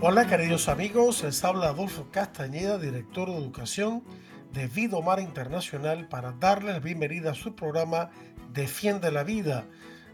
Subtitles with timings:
[0.00, 4.04] Hola queridos amigos, les habla Adolfo Castañeda, director de educación
[4.52, 8.08] de Vida Mar Internacional para darles bienvenida a su programa
[8.52, 9.66] Defiende la Vida.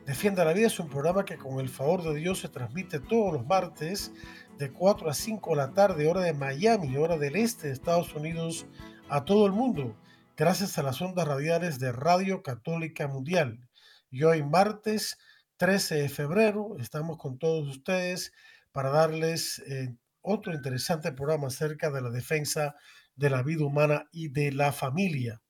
[0.06, 3.34] Defiende la Vida es un programa que con el favor de Dios se transmite todos
[3.34, 4.10] los martes
[4.56, 8.14] de 4 a 5 de la tarde, hora de Miami, hora del este de Estados
[8.14, 8.64] Unidos,
[9.10, 9.98] a todo el mundo,
[10.34, 13.68] gracias a las ondas radiales de Radio Católica Mundial.
[14.10, 15.18] Y hoy martes
[15.58, 18.32] 13 de febrero estamos con todos ustedes
[18.74, 22.74] para darles eh, otro interesante programa acerca de la defensa
[23.14, 25.40] de la vida humana y de la familia.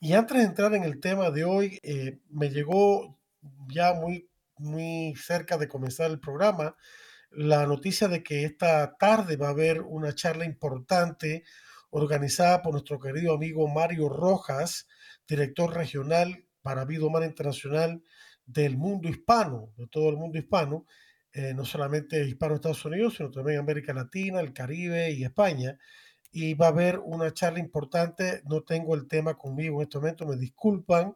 [0.00, 3.20] Y antes de entrar en el tema de hoy, eh, me llegó
[3.68, 4.28] ya muy,
[4.58, 6.74] muy cerca de comenzar el programa
[7.30, 11.44] la noticia de que esta tarde va a haber una charla importante
[11.90, 14.88] organizada por nuestro querido amigo Mario Rojas,
[15.28, 18.02] director regional para Vida Humana Internacional
[18.44, 20.86] del mundo hispano, de todo el mundo hispano,
[21.38, 25.78] eh, no solamente hispano Estados Unidos, sino también América Latina, el Caribe y España
[26.32, 28.40] y va a haber una charla importante.
[28.46, 31.14] No tengo el tema conmigo en este momento, me disculpan,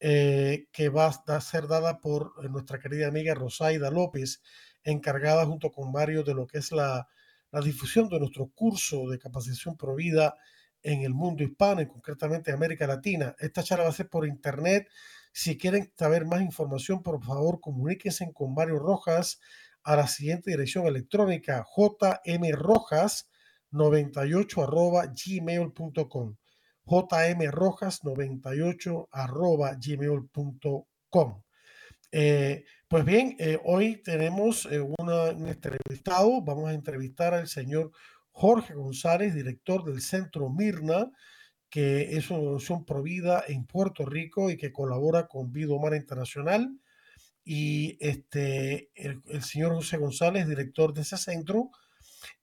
[0.00, 4.40] eh, que va a ser dada por eh, nuestra querida amiga Rosaida López,
[4.84, 7.06] encargada junto con varios de lo que es la,
[7.50, 10.34] la difusión de nuestro curso de capacitación provida
[10.82, 13.36] en el mundo hispano y concretamente en América Latina.
[13.38, 14.88] Esta charla va a ser por internet.
[15.32, 19.40] Si quieren saber más información, por favor, comuníquense con Mario Rojas
[19.82, 23.28] a la siguiente dirección electrónica jmrojas
[23.70, 26.36] 98 arroba gmail.com
[26.86, 31.42] jmrojas98 arroba gmail.com
[32.14, 37.90] eh, pues bien, eh, hoy tenemos eh, un entrevistado, vamos a entrevistar al señor
[38.32, 41.10] Jorge González, director del Centro Mirna,
[41.72, 46.78] que es una organización provida en Puerto Rico y que colabora con Vida Humana Internacional.
[47.44, 51.70] Y este, el, el señor José González, director de ese centro,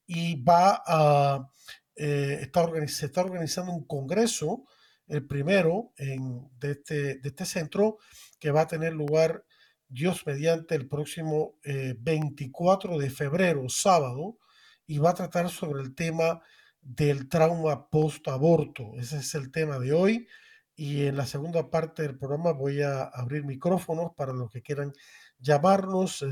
[0.08, 1.48] y va a,
[1.96, 4.64] eh, está se está organizando un congreso,
[5.08, 8.00] el primero en, de, este, de este centro,
[8.40, 9.46] que va a tener lugar,
[9.88, 14.40] Dios mediante, el próximo 24 eh, de febrero, sábado,
[14.88, 16.42] y va a tratar sobre el tema
[16.90, 18.94] del trauma post-aborto.
[18.98, 20.28] Ese es el tema de hoy.
[20.76, 24.94] Y en la segunda parte del programa voy a abrir micrófonos para los que quieran
[25.38, 26.26] llamarnos.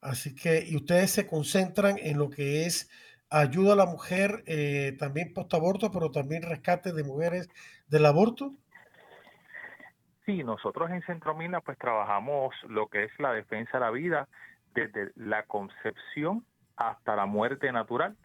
[0.00, 2.90] Así que, y ustedes se concentran en lo que es
[3.28, 7.50] ayuda a la mujer, eh, también post-aborto, pero también rescate de mujeres
[7.88, 8.54] del aborto.
[10.24, 14.28] Sí, nosotros en Centro Mina pues trabajamos lo que es la defensa de la vida
[14.74, 16.46] desde la concepción
[16.76, 18.16] hasta la muerte natural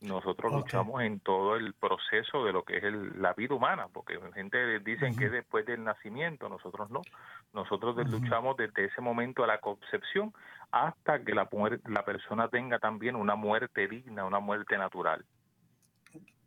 [0.00, 2.84] nosotros luchamos en todo el proceso de lo que es
[3.16, 7.02] la vida humana, porque gente dicen que después del nacimiento, nosotros no.
[7.52, 10.32] Nosotros luchamos desde ese momento a la concepción
[10.70, 11.48] hasta que la,
[11.86, 15.24] la persona tenga también una muerte digna, una muerte natural.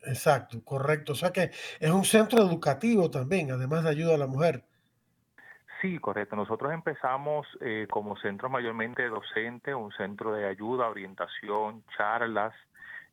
[0.02, 1.14] Exacto, correcto.
[1.14, 4.64] O sea que es un centro educativo también, además de ayuda a la mujer.
[5.82, 6.36] Sí, correcto.
[6.36, 12.54] Nosotros empezamos eh, como centro mayormente docente, un centro de ayuda, orientación, charlas,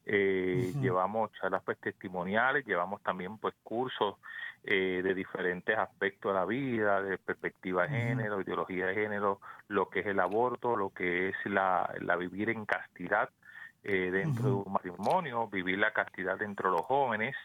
[0.07, 4.17] eh, llevamos charlas pues testimoniales, llevamos también pues cursos
[4.65, 9.89] eh, de diferentes aspectos de la vida, de perspectiva de género, ideología de género, lo
[9.89, 13.31] que es el aborto, lo que es la, la vivir en castidad
[13.85, 17.37] eh, dentro de un matrimonio, vivir la castidad dentro de los jóvenes.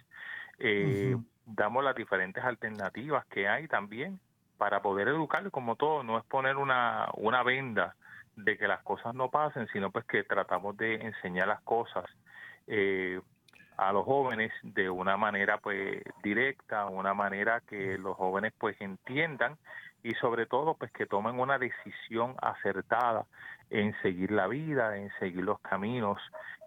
[1.48, 4.20] Damos las diferentes alternativas que hay también
[4.58, 7.96] para poder educar, como todo, no es poner una, una venda
[8.36, 12.06] de que las cosas no pasen, sino pues que tratamos de enseñar las cosas
[12.68, 13.20] eh,
[13.78, 19.58] a los jóvenes de una manera pues directa, una manera que los jóvenes pues entiendan
[20.04, 23.26] y sobre todo pues que tomen una decisión acertada
[23.70, 26.20] en seguir la vida, en seguir los caminos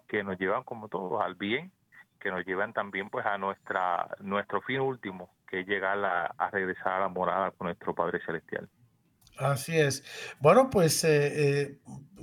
[0.07, 1.71] que nos llevan como todos al bien,
[2.19, 6.93] que nos llevan también pues a nuestra nuestro fin último, que es llegar a, regresar
[6.93, 8.67] a la morada con nuestro Padre Celestial.
[9.37, 10.03] Así es.
[10.41, 11.79] Bueno, pues eh, eh,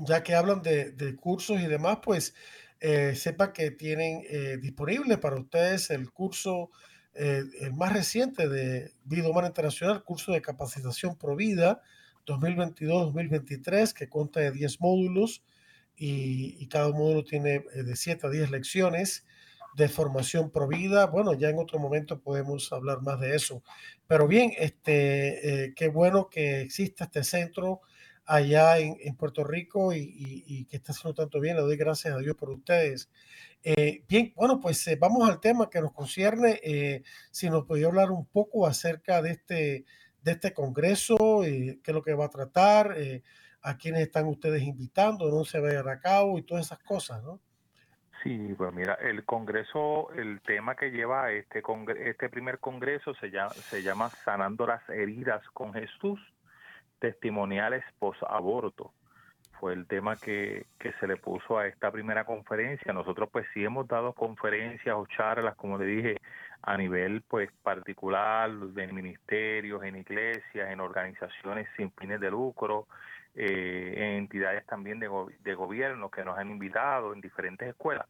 [0.06, 2.34] ya que hablan de, de cursos y demás, pues
[2.80, 6.70] eh, sepa que tienen eh, disponible para ustedes el curso,
[7.14, 11.80] eh, el más reciente de Vida Humana Internacional, curso de capacitación Provida
[12.26, 15.42] 2022-2023, que cuenta de 10 módulos
[15.96, 19.24] y, cada módulo tiene de 7 a 10 lecciones
[19.76, 21.06] de formación Provida.
[21.06, 23.62] Bueno, ya en otro momento podemos hablar más de eso.
[24.06, 27.80] Pero bien, este, qué bueno que exista este centro
[28.26, 31.56] allá en, Puerto Rico y, que está haciendo tanto bien.
[31.56, 33.10] Le doy gracias a Dios por ustedes.
[33.62, 36.60] Eh, bien, bueno, pues eh, vamos al tema que nos concierne.
[36.62, 39.84] Eh, si nos podía hablar un poco acerca de este,
[40.22, 42.96] de este congreso, qué es lo que va a tratar,
[43.62, 47.40] a quiénes están ustedes invitando, no se vaya a cabo y todas esas cosas, ¿no?
[48.22, 51.62] Sí, pues mira, el Congreso, el tema que lleva este,
[52.04, 56.18] este primer Congreso se llama, se llama Sanando las heridas con Jesús
[56.98, 58.92] testimoniales post-aborto.
[59.58, 62.92] Fue el tema que, que se le puso a esta primera conferencia.
[62.92, 66.16] Nosotros pues sí hemos dado conferencias o charlas, como le dije,
[66.62, 72.86] a nivel pues particular, de ministerios, en iglesias, en organizaciones sin fines de lucro,
[73.34, 75.08] eh, en entidades también de,
[75.40, 78.06] de gobierno que nos han invitado en diferentes escuelas,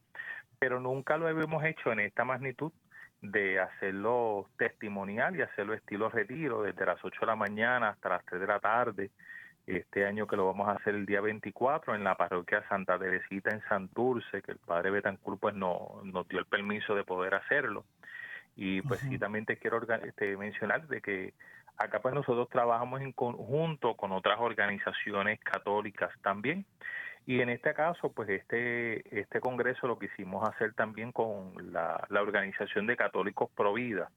[0.59, 2.71] pero nunca lo hemos hecho en esta magnitud
[3.21, 8.25] de hacerlo testimonial y hacerlo estilo retiro desde las 8 de la mañana hasta las
[8.25, 9.11] 3 de la tarde.
[9.65, 13.49] Este año que lo vamos a hacer el día 24 en la parroquia Santa Teresita
[13.53, 17.83] en Santurce, que el padre Betancourt pues no, nos dio el permiso de poder hacerlo.
[18.55, 21.33] Y pues sí, también te quiero este, mencionar de que
[21.77, 26.65] acá pues nosotros trabajamos en conjunto con otras organizaciones católicas también
[27.27, 32.87] y en este caso, pues este, este congreso lo quisimos hacer también con la, Organización
[32.87, 34.09] de Católicos Pro Vida,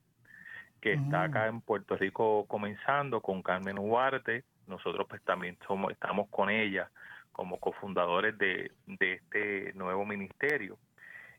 [0.81, 1.49] que está acá mm.
[1.49, 4.45] en Puerto Rico comenzando con Carmen Huarte.
[4.69, 6.89] Nosotros pues también somos, estamos con ella
[7.33, 10.79] como cofundadores de, de este nuevo ministerio.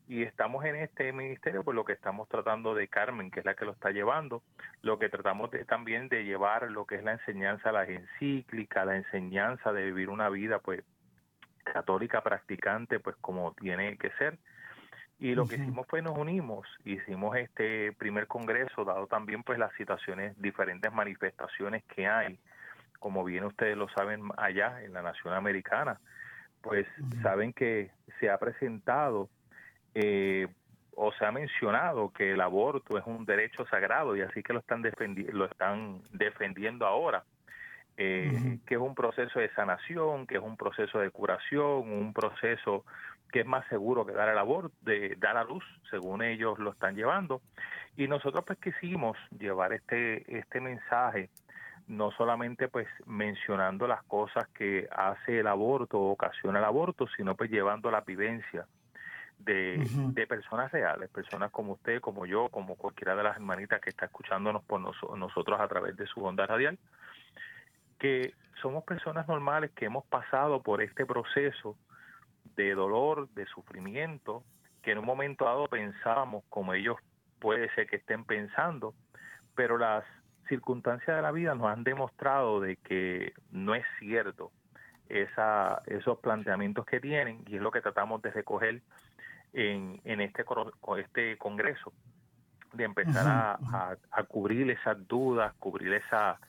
[0.09, 3.53] Y estamos en este ministerio, pues lo que estamos tratando de Carmen, que es la
[3.53, 4.43] que lo está llevando,
[4.81, 8.97] lo que tratamos de, también de llevar lo que es la enseñanza, las encíclicas, la
[8.97, 10.83] enseñanza de vivir una vida pues
[11.63, 14.37] católica practicante, pues como tiene que ser.
[15.19, 19.71] Y lo que hicimos fue nos unimos, hicimos este primer congreso, dado también pues las
[19.73, 22.39] situaciones, diferentes manifestaciones que hay,
[22.97, 25.99] como bien ustedes lo saben allá en la nación americana,
[26.61, 26.87] pues
[27.21, 29.29] saben que se ha presentado
[29.93, 30.47] eh,
[30.95, 34.59] o se ha mencionado que el aborto es un derecho sagrado y así que lo
[34.59, 34.81] están,
[35.33, 37.23] lo están defendiendo ahora
[38.03, 42.83] eh, que es un proceso de sanación, que es un proceso de curación, un proceso
[43.31, 46.71] que es más seguro que dar el aborto, de dar a luz, según ellos lo
[46.71, 47.41] están llevando.
[47.95, 51.29] Y nosotros pues quisimos llevar este, este mensaje,
[51.87, 57.35] no solamente pues mencionando las cosas que hace el aborto o ocasiona el aborto, sino
[57.35, 58.65] pues llevando la vivencia
[59.37, 63.91] de, de personas reales, personas como usted, como yo, como cualquiera de las hermanitas que
[63.91, 66.77] está escuchándonos por nosotros a través de su onda radial,
[68.01, 71.77] que somos personas normales que hemos pasado por este proceso
[72.55, 74.43] de dolor, de sufrimiento,
[74.81, 76.97] que en un momento dado pensábamos como ellos
[77.37, 78.95] puede ser que estén pensando,
[79.53, 80.03] pero las
[80.49, 84.51] circunstancias de la vida nos han demostrado de que no es cierto.
[85.07, 88.81] Esa, esos planteamientos que tienen y es lo que tratamos de recoger
[89.51, 90.45] en, en este,
[90.97, 91.91] este congreso,
[92.71, 96.39] de empezar a, a, cubrir esas dudas, cubrir esa,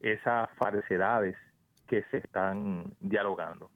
[0.00, 1.36] esas falsedades
[1.86, 3.70] que se están dialogando.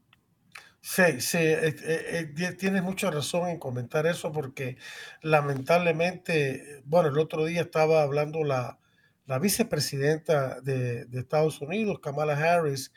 [0.80, 4.76] Sí, sí, eh, eh, eh, tienes mucha razón en comentar eso porque
[5.22, 8.78] lamentablemente, bueno, el otro día estaba hablando la,
[9.26, 12.92] la vicepresidenta de, Estados Unidos, Kamala Harris,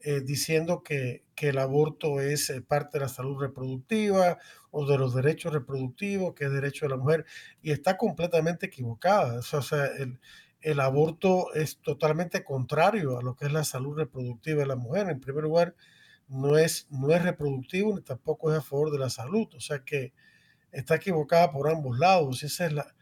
[0.00, 4.38] eh, diciendo que, que, el aborto es eh, parte de la salud reproductiva
[4.70, 7.24] o de los derechos reproductivos, que es derecho de la mujer,
[7.62, 9.40] y está completamente equivocada.
[9.40, 10.20] O sea, el,
[10.60, 15.08] el aborto es totalmente contrario a lo que es la salud reproductiva de la mujer.
[15.08, 15.74] En primer lugar,
[16.28, 19.48] no es, no es reproductivo ni tampoco es a favor de la salud.
[19.54, 20.12] O sea que
[20.72, 22.42] está equivocada por ambos lados.
[22.42, 22.94] Esa es la,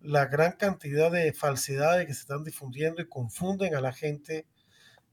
[0.00, 4.46] la gran cantidad de falsedades que se están difundiendo y confunden a la gente.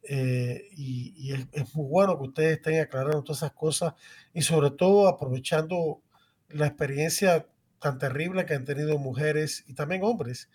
[0.04, 3.94] Eh, y, es, muy bueno que ustedes estén aclarando todas esas cosas
[4.34, 6.02] y sobre todo aprovechando
[6.48, 7.48] la experiencia
[7.80, 10.50] tan terrible que han tenido mujeres y también hombres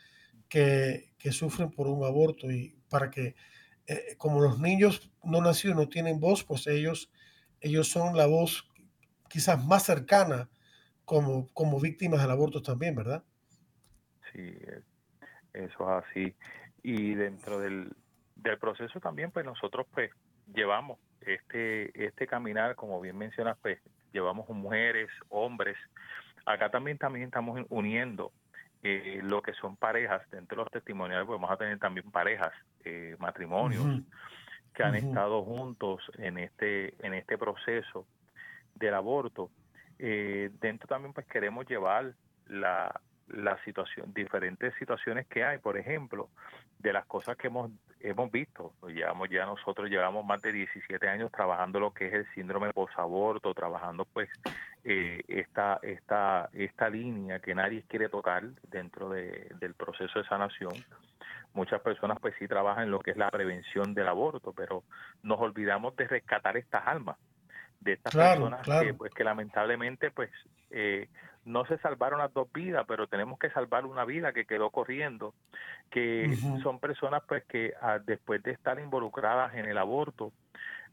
[0.54, 3.34] que, sufren por un aborto y para que
[3.86, 7.10] eh, como los niños no nacidos no tienen voz, pues ellos,
[7.60, 8.68] ellos son la voz
[9.28, 10.48] quizás más cercana
[11.04, 13.24] como, como víctimas del aborto también, ¿verdad?
[14.32, 14.54] Sí,
[15.54, 16.36] eso es así.
[16.82, 17.90] Y dentro del,
[18.36, 20.10] del proceso también, pues nosotros pues
[20.54, 23.80] llevamos este, este caminar, como bien mencionas, pues
[24.12, 25.76] llevamos mujeres, hombres.
[26.46, 28.30] Acá también, también estamos uniendo
[28.86, 30.30] eh, lo que son parejas.
[30.30, 32.52] Dentro de los testimoniales pues, vamos a tener también parejas,
[32.84, 34.02] eh, matrimonios,
[34.74, 38.06] que han estado juntos en este, en este proceso
[38.74, 39.50] del aborto.
[39.98, 42.12] Eh, dentro también pues queremos llevar
[42.46, 46.28] la, la situación, diferentes situaciones que hay, por ejemplo,
[46.78, 47.70] de las cosas que hemos
[48.04, 52.26] hemos visto, llevamos ya nosotros llevamos más de 17 años trabajando lo que es el
[52.34, 54.28] síndrome posaborto, trabajando pues
[54.84, 60.74] eh, esta esta esta línea que nadie quiere tocar dentro de, del proceso de sanación.
[61.54, 64.82] Muchas personas pues sí trabajan en lo que es la prevención del aborto, pero
[65.22, 67.16] nos olvidamos de rescatar estas almas
[67.80, 70.30] de estas personas que pues que lamentablemente pues
[70.70, 71.08] eh,
[71.44, 75.34] no se salvaron las dos vidas, pero tenemos que salvar una vida que quedó corriendo,
[75.90, 80.32] que son personas pues que ah, después de estar involucradas en el aborto,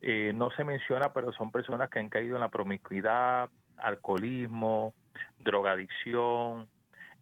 [0.01, 4.93] eh, no se menciona, pero son personas que han caído en la promiscuidad, alcoholismo,
[5.39, 6.67] drogadicción,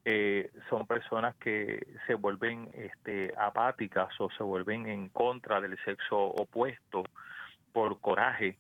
[0.06, 6.18] eh, son personas que se vuelven este, apáticas o se vuelven en contra del sexo
[6.18, 7.04] opuesto
[7.74, 8.58] por coraje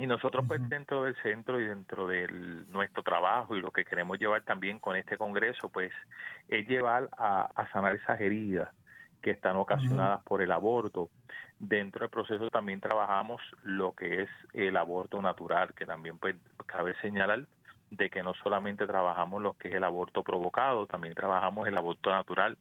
[0.00, 2.26] y nosotros pues dentro del centro y dentro de
[2.70, 5.92] nuestro trabajo y lo que queremos llevar también con este congreso pues
[6.48, 8.70] es llevar a, sanar esas heridas
[9.20, 11.10] que están ocasionadas por el aborto.
[11.58, 16.94] Dentro del proceso también trabajamos lo que es el aborto natural, que también pues cabe
[17.02, 17.44] señalar
[17.90, 22.10] de que no solamente trabajamos lo que es el aborto provocado, también trabajamos el aborto
[22.10, 22.56] natural.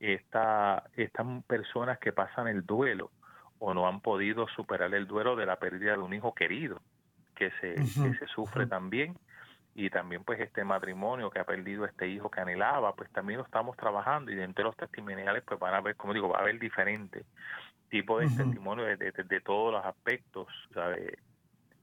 [0.00, 3.12] Esta, estas personas que pasan el duelo,
[3.64, 6.80] o no han podido superar el duelo de la pérdida de un hijo querido,
[7.36, 9.16] que se, se sufre también,
[9.72, 13.44] y también pues este matrimonio que ha perdido este hijo que anhelaba, pues también lo
[13.44, 14.32] estamos trabajando.
[14.32, 17.24] Y dentro de los testimoniales pues van a ver, como digo, va a haber diferentes
[17.88, 20.48] tipos de testimonios de, todos los aspectos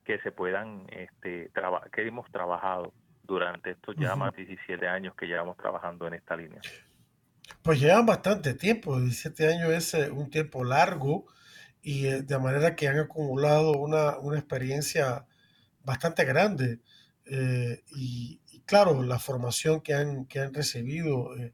[0.04, 1.50] que se puedan, este,
[1.94, 2.92] que hemos trabajado
[3.24, 6.60] durante estos ya más de 17 años que llevamos trabajando en esta línea.
[7.62, 11.26] Pues llevan bastante tiempo, 17 años es eh, un tiempo largo
[11.82, 15.26] y eh, de manera que han acumulado una, una experiencia
[15.84, 16.80] bastante grande.
[17.26, 21.54] Eh, y, claro, la formación que han, que han recibido eh,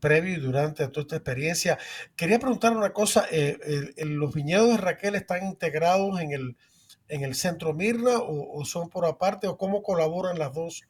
[0.00, 1.78] previo y durante toda esta experiencia.
[2.16, 3.26] Quería preguntar una cosa,
[3.96, 6.56] ¿los viñedos de Raquel están integrados en el,
[7.08, 10.82] en el centro Mirna o, son por aparte o cómo colaboran las dos,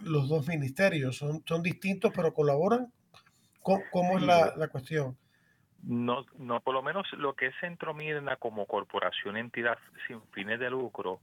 [0.00, 1.16] los, dos ministerios?
[1.16, 2.92] ¿Son, ¿Son distintos pero colaboran?
[3.60, 5.16] ¿Cómo, es la, la cuestión?
[5.82, 10.60] No, no, por lo menos lo que es Centro Mirna como corporación entidad sin fines
[10.60, 11.20] de lucro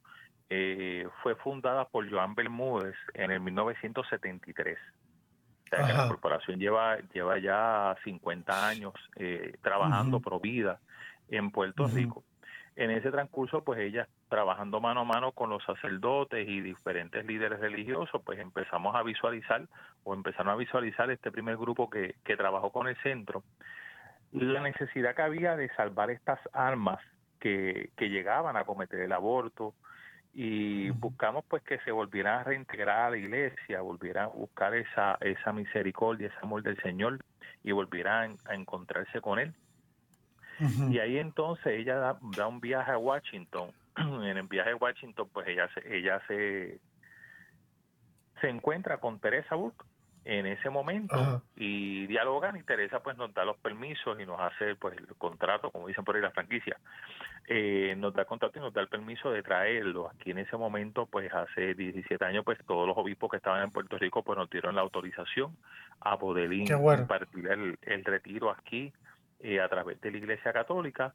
[0.50, 4.78] eh, fue fundada por Joan Bermúdez en el 1973.
[4.78, 10.80] O sea, que la corporación lleva lleva ya 50 años eh, trabajando pro vida
[11.30, 12.24] en Puerto Rico.
[12.76, 17.60] En ese transcurso, pues ella trabajando mano a mano con los sacerdotes y diferentes líderes
[17.60, 19.68] religiosos, pues empezamos a visualizar
[20.04, 23.44] o empezaron a visualizar este primer grupo que, que trabajó con el centro
[24.32, 27.00] la necesidad que había de salvar estas almas
[27.40, 29.74] que, que llegaban a cometer el aborto
[30.34, 35.18] y buscamos pues que se volvieran a reintegrar a la iglesia, volvieran a buscar esa,
[35.22, 37.20] esa misericordia, ese amor del Señor
[37.64, 39.54] y volvieran a encontrarse con Él.
[40.90, 43.72] Y ahí entonces ella da, un viaje a Washington.
[43.96, 46.80] en el viaje a Washington pues ella se, ella se,
[48.42, 49.86] se encuentra con Teresa Burke
[50.26, 54.76] en ese momento y dialogan y Teresa pues nos da los permisos y nos hace
[54.76, 56.78] pues el contrato, como dicen por ahí la franquicia,
[57.48, 60.10] eh, nos da el contrato y nos da el permiso de traerlo.
[60.10, 63.72] Aquí en ese momento pues hace 17 años pues todos los obispos que estaban en
[63.72, 65.56] Puerto Rico pues nos dieron la autorización
[66.02, 68.94] a poder impartir el, retiro aquí
[69.40, 71.14] eh, a través de la Iglesia Católica.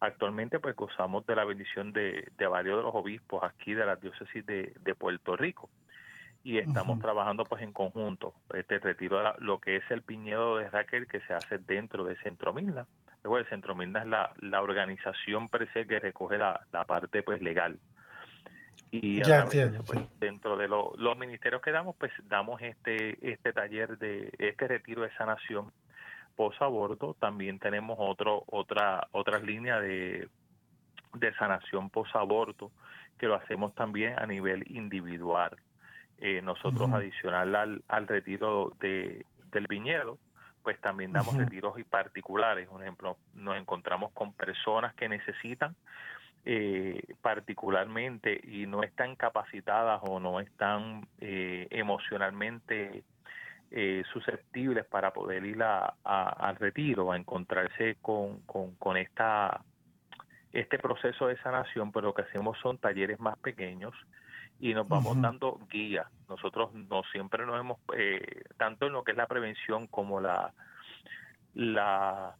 [0.00, 4.44] Actualmente pues gozamos de la bendición de, varios de los obispos aquí de la diócesis
[4.46, 5.68] de, Puerto Rico
[6.44, 10.68] y estamos trabajando pues en conjunto este retiro de lo que es el piñedo de
[10.68, 12.86] Raquel que se hace dentro de Centro Milna.
[13.22, 17.40] Luego el Centro Milna es la, la organización per se que recoge la, parte pues
[17.40, 17.78] legal.
[18.90, 24.30] Y ya pues, dentro de los ministerios que damos pues damos este este taller de
[24.38, 25.72] este retiro de sanación
[26.36, 30.28] posaborto, también tenemos otro, otra, otras líneas de,
[31.14, 32.70] de sanación posaborto
[33.18, 35.56] que lo hacemos también a nivel individual.
[36.18, 40.18] Eh, nosotros, adicional al, al retiro de, del viñedo,
[40.62, 42.68] pues también damos retiros y particulares.
[42.68, 45.76] Por ejemplo, nos encontramos con personas que necesitan
[46.46, 53.02] eh, particularmente y no están capacitadas o no están eh, emocionalmente
[53.70, 59.62] eh, susceptibles para poder ir a, al retiro, a encontrarse con, con, esta,
[60.52, 63.94] este proceso de sanación, pero lo que hacemos son talleres más pequeños
[64.64, 66.06] y nos vamos dando guías.
[66.26, 70.54] Nosotros no siempre nos hemos, eh, tanto en lo que es la prevención como la,
[71.52, 72.34] la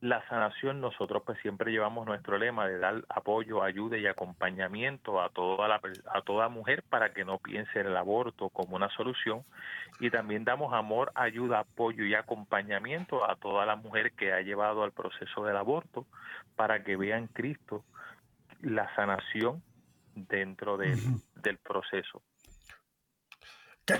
[0.00, 5.28] la sanación nosotros pues siempre llevamos nuestro lema de dar apoyo, ayuda y acompañamiento a
[5.28, 5.78] toda la,
[6.10, 9.44] a toda mujer para que no piense en el aborto como una solución
[9.98, 14.84] y también damos amor, ayuda, apoyo y acompañamiento a toda la mujer que ha llevado
[14.84, 16.06] al proceso del aborto
[16.56, 17.84] para que vean Cristo
[18.62, 19.62] la sanación
[20.28, 20.98] dentro del,
[21.34, 22.22] del proceso.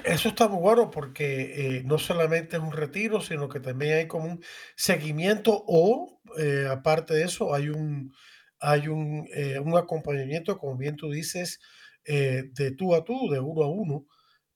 [0.04, 4.06] Eso está muy bueno porque eh, no solamente es un retiro, sino que también hay
[4.06, 4.44] como un
[4.76, 8.12] seguimiento o, eh, aparte de eso, hay un,
[8.60, 11.60] hay un, eh, un acompañamiento, como bien tú dices,
[12.04, 14.06] de tú a tú, de uno a uno,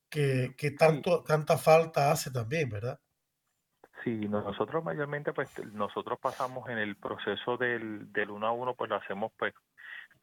[0.09, 2.99] que, que tanto, tanta falta hace también, ¿verdad?
[4.03, 8.91] Sí, nosotros mayormente, pues nosotros pasamos en el proceso del, del uno a uno, pues
[8.91, 9.55] lo hacemos pues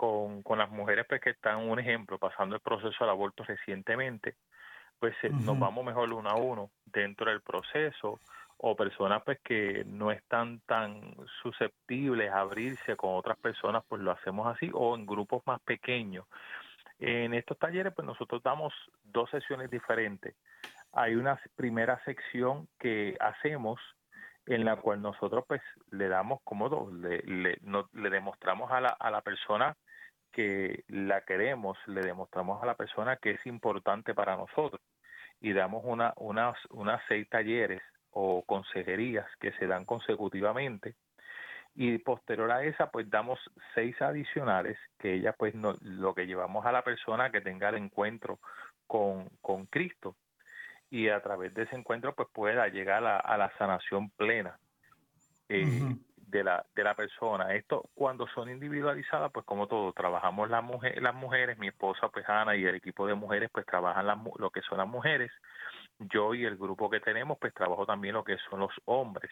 [0.02, 4.34] con, con las mujeres pues que están, un ejemplo, pasando el proceso del aborto recientemente
[5.00, 8.20] pues eh, nos vamos mejor uno a uno dentro del proceso
[8.58, 14.10] o personas pues que no están tan susceptibles a abrirse con otras personas, pues lo
[14.10, 16.26] hacemos así o en grupos más pequeños.
[16.98, 18.74] En estos talleres pues nosotros damos
[19.04, 20.34] dos sesiones diferentes.
[20.94, 23.80] Hay una primera sección que hacemos
[24.48, 27.60] en la cual nosotros pues le damos como dos, le, le,
[27.94, 29.78] le demostramos a la, a la persona
[30.32, 34.82] que la queremos, le demostramos a la persona que es importante para nosotros.
[35.40, 40.96] Y damos una, unas, unas seis talleres o consejerías que se dan consecutivamente.
[41.74, 43.40] Y posterior a esa pues damos
[43.74, 47.76] seis adicionales que ella pues no, lo que llevamos a la persona que tenga el
[47.76, 48.40] encuentro
[48.88, 50.16] con, con Cristo.
[50.90, 54.60] Y a través de ese encuentro pues pueda llegar a, la sanación plena.
[55.48, 55.96] Eh,
[56.32, 57.54] de, la, de la persona.
[57.54, 62.28] Esto cuando son individualizadas pues como todo, trabajamos las, mujeres las mujeres, mi esposa pues
[62.28, 65.32] Ana y el equipo de mujeres pues trabajan las, lo que son las mujeres,
[66.00, 69.30] yo y el grupo que tenemos pues trabajo también lo que son los hombres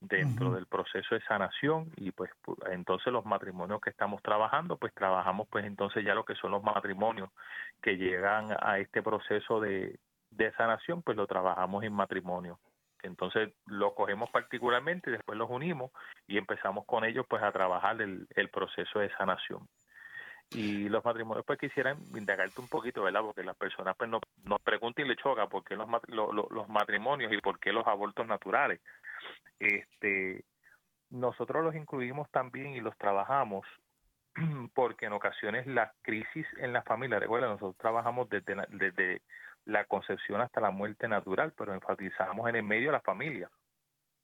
[0.00, 2.30] dentro del proceso de sanación y pues
[2.70, 6.62] entonces los matrimonios que estamos trabajando pues trabajamos pues entonces ya lo que son los
[6.62, 7.30] matrimonios
[7.82, 9.98] que llegan a este proceso de,
[10.30, 12.60] de sanación pues lo trabajamos en matrimonio
[13.02, 15.90] entonces lo cogemos particularmente y después los unimos
[16.26, 19.68] y empezamos con ellos pues a trabajar el, el proceso de sanación
[20.50, 23.20] y los matrimonios pues quisieran indagarte un poquito, ¿verdad?
[23.20, 27.32] Porque las personas pues nos, nos preguntan y le choca por qué los, los matrimonios
[27.32, 28.80] y por qué los abortos naturales.
[29.58, 30.44] Este,
[31.10, 33.66] nosotros los incluimos también y los trabajamos
[34.74, 39.22] porque en ocasiones la crisis en la familia, recuerda, nosotros trabajamos desde, desde
[39.68, 43.50] la concepción hasta la muerte natural, pero enfatizamos en el medio de la familia.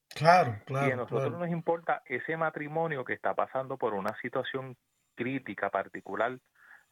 [0.09, 0.87] Claro, claro.
[0.87, 4.75] Y a nosotros nos importa ese matrimonio que está pasando por una situación
[5.13, 6.39] crítica particular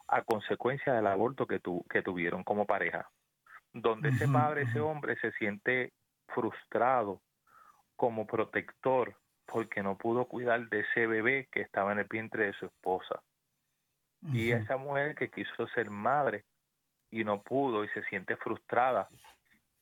[0.07, 3.09] a consecuencia del aborto que, tu, que tuvieron como pareja,
[3.73, 5.91] donde ese padre, ese hombre se siente
[6.27, 7.21] frustrado
[7.95, 9.15] como protector
[9.47, 13.23] porque no pudo cuidar de ese bebé que estaba en el vientre de su esposa.
[14.31, 16.45] Y esa mujer que quiso ser madre
[17.13, 19.08] y no pudo y se siente frustrada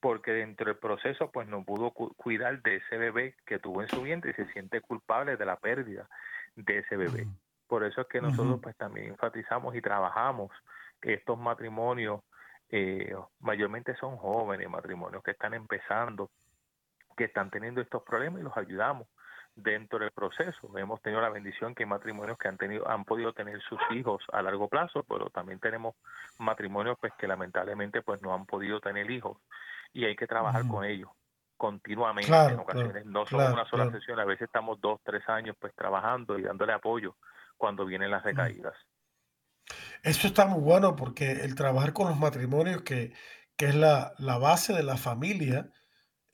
[0.02, 4.02] porque dentro del proceso pues no pudo cuidar de ese bebé que tuvo en su
[4.02, 6.10] vientre y se siente culpable de la pérdida
[6.56, 7.28] de ese bebé.
[7.68, 10.52] Por eso es que nosotros pues también enfatizamos y trabajamos
[11.02, 12.22] estos matrimonios,
[12.70, 16.32] eh, mayormente son jóvenes, matrimonios que están empezando,
[17.16, 19.08] que están teniendo estos problemas y los ayudamos
[19.56, 20.78] dentro del proceso.
[20.78, 24.24] Hemos tenido la bendición que hay matrimonios que han tenido, han podido tener sus hijos
[24.32, 25.96] a largo plazo, pero también tenemos
[26.38, 29.38] matrimonios pues que lamentablemente pues no han podido tener hijos
[29.94, 31.10] y hay que trabajar con ellos
[31.58, 33.06] continuamente en ocasiones.
[33.06, 36.74] no son una sola sesión, a veces estamos dos, tres años pues trabajando y dándole
[36.74, 37.18] apoyo
[37.56, 38.74] cuando vienen las recaídas.
[40.02, 43.14] Eso está muy bueno porque el trabajar con los matrimonios, que,
[43.56, 45.70] que es la, la, base de la familia,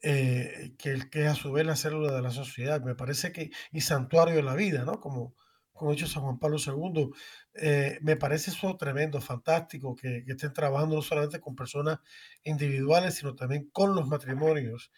[0.09, 3.51] eh, que, que es a su vez la célula de la sociedad, me parece que,
[3.73, 5.01] y santuario de la vida, ¿no?
[5.01, 5.35] Como,
[5.73, 7.09] como ha dicho San Juan Pablo II,
[7.55, 11.99] eh, me parece eso tremendo, fantástico, que, que, estén trabajando no solamente con personas
[12.45, 14.91] individuales, sino también con los matrimonios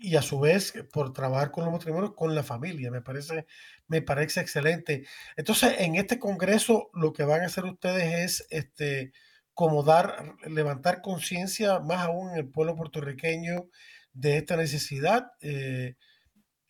[0.00, 2.90] y a su vez por trabajar con los matrimonios con la familia.
[2.90, 3.46] Me parece,
[3.86, 5.06] me parece excelente.
[5.36, 9.12] Entonces, en este congreso lo que van a hacer ustedes es este,
[9.52, 13.68] como dar, levantar conciencia más aún en el pueblo puertorriqueño
[14.12, 15.94] de esta necesidad eh,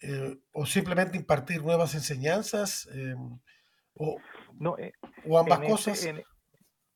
[0.01, 3.15] eh, o simplemente impartir nuevas enseñanzas eh,
[3.95, 4.17] o,
[4.59, 4.77] no,
[5.27, 6.05] o ambas este cosas.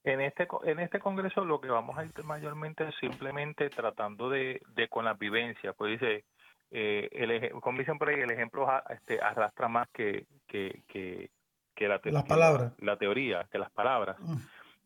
[0.05, 4.61] En este, en este congreso lo que vamos a ir mayormente es simplemente tratando de,
[4.75, 6.25] de con la vivencia, pues dice,
[6.73, 11.31] eh, el, como dicen por ahí, el ejemplo este, arrastra más que, que, que,
[11.87, 12.01] la,
[12.79, 14.19] la, teoría, que las palabras.
[14.21, 14.37] Mm,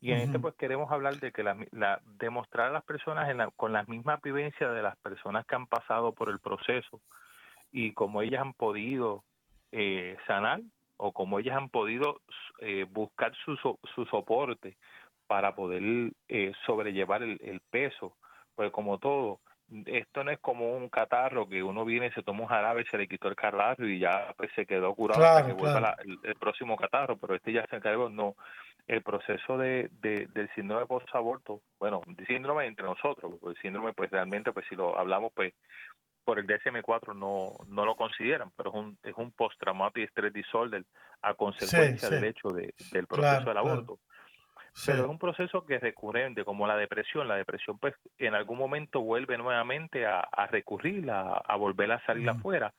[0.06, 3.38] y en este pues queremos hablar de que la, la demostrar a las personas en
[3.56, 7.00] con la misma vivencia de las personas que han pasado por el proceso
[7.72, 9.24] y cómo ellas han podido
[9.72, 10.60] eh, sanar
[10.96, 12.20] o cómo ellas han podido
[12.60, 14.76] eh, buscar su, su soporte
[15.26, 18.16] para poder eh, sobrellevar el, peso.
[18.54, 19.40] Pues como todo,
[19.86, 23.08] esto no es como un catarro que uno viene, se toma un jarabe, se le
[23.08, 27.16] quitó el catarro y ya pues se quedó curado hasta que vuelva el, próximo catarro,
[27.16, 28.36] pero este ya se encargó, no.
[28.86, 34.10] El proceso de, de del síndrome post-aborto, bueno, síndrome entre nosotros, porque el síndrome pues
[34.10, 35.54] realmente pues si lo hablamos pues
[36.24, 40.84] por el DSM-4 no, no lo consideran, pero es un, es un post-traumatic stress disorder
[41.22, 43.98] a consecuencia del hecho de, del proceso del aborto.
[44.84, 47.26] Pero es un proceso que es recurrente, como la depresión.
[47.28, 52.28] La depresión, pues, en algún momento vuelve nuevamente a, a recurrir, a, volver a salir
[52.28, 52.74] afuera.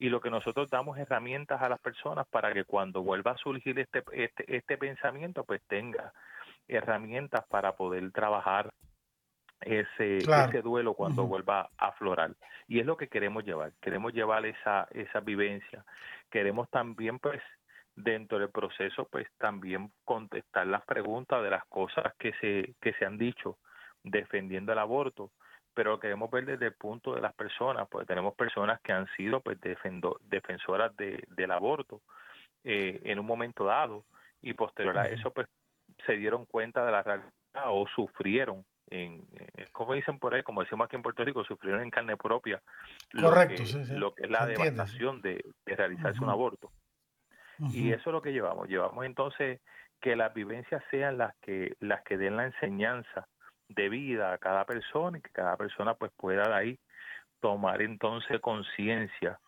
[0.00, 3.78] Y lo que nosotros damos herramientas a las personas para que cuando vuelva a surgir
[3.78, 6.12] este, este, este pensamiento, pues tenga
[6.66, 8.72] herramientas para poder trabajar
[9.60, 12.32] ese, ese duelo cuando vuelva a aflorar.
[12.66, 13.72] Y es lo que queremos llevar.
[13.80, 15.84] Queremos llevar esa, esa vivencia.
[16.30, 17.42] Queremos también, pues,
[17.94, 23.04] dentro del proceso, pues también contestar las preguntas de las cosas que se, que se
[23.04, 23.58] han dicho
[24.02, 25.30] defendiendo el aborto,
[25.74, 29.40] pero queremos ver desde el punto de las personas, pues tenemos personas que han sido
[29.40, 32.02] pues defendo, defensoras de, del aborto
[32.64, 34.04] eh, en un momento dado
[34.42, 35.46] y posterior a eso pues
[36.06, 37.30] se dieron cuenta de la realidad
[37.66, 39.24] o sufrieron en,
[39.56, 42.60] eh, como dicen por ahí, como decimos aquí en Puerto Rico, sufrieron en carne propia
[43.12, 43.56] lo, que,
[43.94, 46.72] lo que es la devastación de, realizarse un aborto.
[47.72, 48.68] Y eso es lo que llevamos.
[48.68, 49.60] Llevamos entonces
[50.00, 53.28] que las vivencias sean las que, las que den la enseñanza
[53.70, 56.78] de vida a cada persona y que cada persona pues pueda de ahí
[57.40, 59.38] tomar entonces conciencia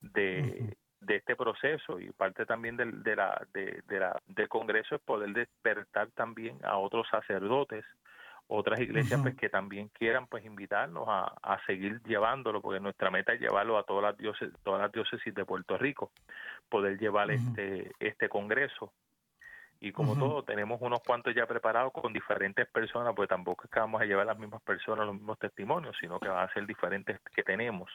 [0.00, 4.96] de, de este proceso y parte también del, de la, de, de la, del Congreso
[4.96, 7.84] es poder despertar también a otros sacerdotes,
[8.48, 13.32] otras iglesias pues que también quieran pues invitarnos a, a, seguir llevándolo porque nuestra meta
[13.32, 16.10] es llevarlo a todas las diócesis, todas las diócesis de Puerto Rico
[16.68, 18.92] poder llevar este este congreso
[19.80, 23.80] y como todo tenemos unos cuantos ya preparados con diferentes personas pues tampoco es que
[23.80, 27.18] vamos a llevar las mismas personas los mismos testimonios sino que van a ser diferentes
[27.34, 27.90] que tenemos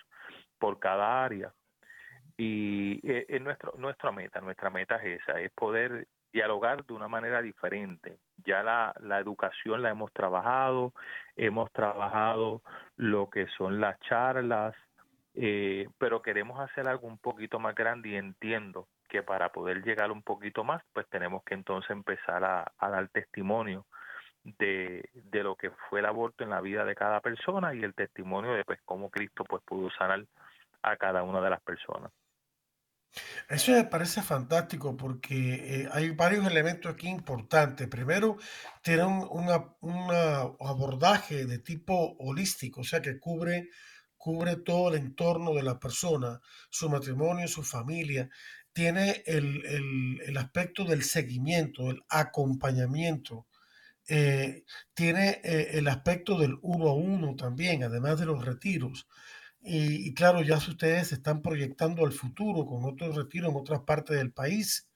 [0.58, 1.54] por cada área
[2.38, 7.08] y eh, es nuestro nuestra meta nuestra meta es esa es poder dialogar de una
[7.08, 8.20] manera diferente.
[8.46, 10.94] Ya la, la educación la hemos trabajado,
[11.38, 12.62] hemos trabajado
[12.98, 14.76] lo que son las charlas,
[15.34, 20.12] eh, pero queremos hacer algo un poquito más grande y entiendo que para poder llegar
[20.12, 23.86] un poquito más, pues tenemos que entonces empezar a, dar testimonio
[24.44, 27.96] de, de, lo que fue el aborto en la vida de cada persona y el
[27.96, 30.26] testimonio de pues cómo Cristo pues pudo sanar
[30.84, 32.12] a cada una de las personas.
[33.48, 37.88] Eso me parece fantástico porque eh, hay varios elementos aquí importantes.
[37.88, 38.38] Primero,
[38.82, 40.12] tiene un
[40.60, 43.70] abordaje de tipo holístico, o sea, que cubre,
[44.18, 48.30] cubre todo el entorno de la persona, su matrimonio, su familia.
[48.76, 49.66] Tiene el,
[50.28, 53.48] el- aspecto del seguimiento, el acompañamiento.
[54.10, 59.08] Eh, tiene eh, el aspecto del uno a uno también, además de los retiros.
[59.62, 64.18] Y, claro, ya ustedes se están proyectando al futuro con otros retiros en otras partes
[64.18, 64.90] del país.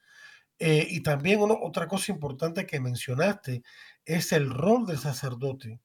[0.59, 3.63] Eh, y también otra cosa importante que mencionaste
[4.05, 5.81] es el rol del sacerdote.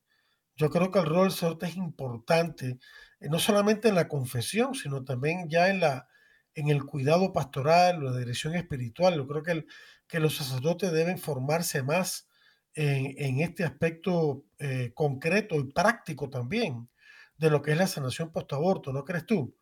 [0.56, 2.78] Yo creo que el rol del sacerdote es importante,
[3.20, 6.08] no solamente en la confesión, sino también ya en, la,
[6.54, 9.16] en el cuidado pastoral, la dirección espiritual.
[9.16, 9.66] Yo creo que,
[10.06, 12.28] que los sacerdotes deben formarse más
[12.74, 16.88] en, este aspecto eh, concreto y práctico también
[17.36, 19.54] de lo que es la sanación post-aborto, ¿no crees tú?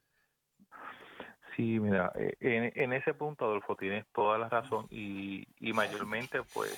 [1.57, 6.75] Sí, mira, eh, en, ese punto, Adolfo, tienes toda la razón y, mayormente, pues,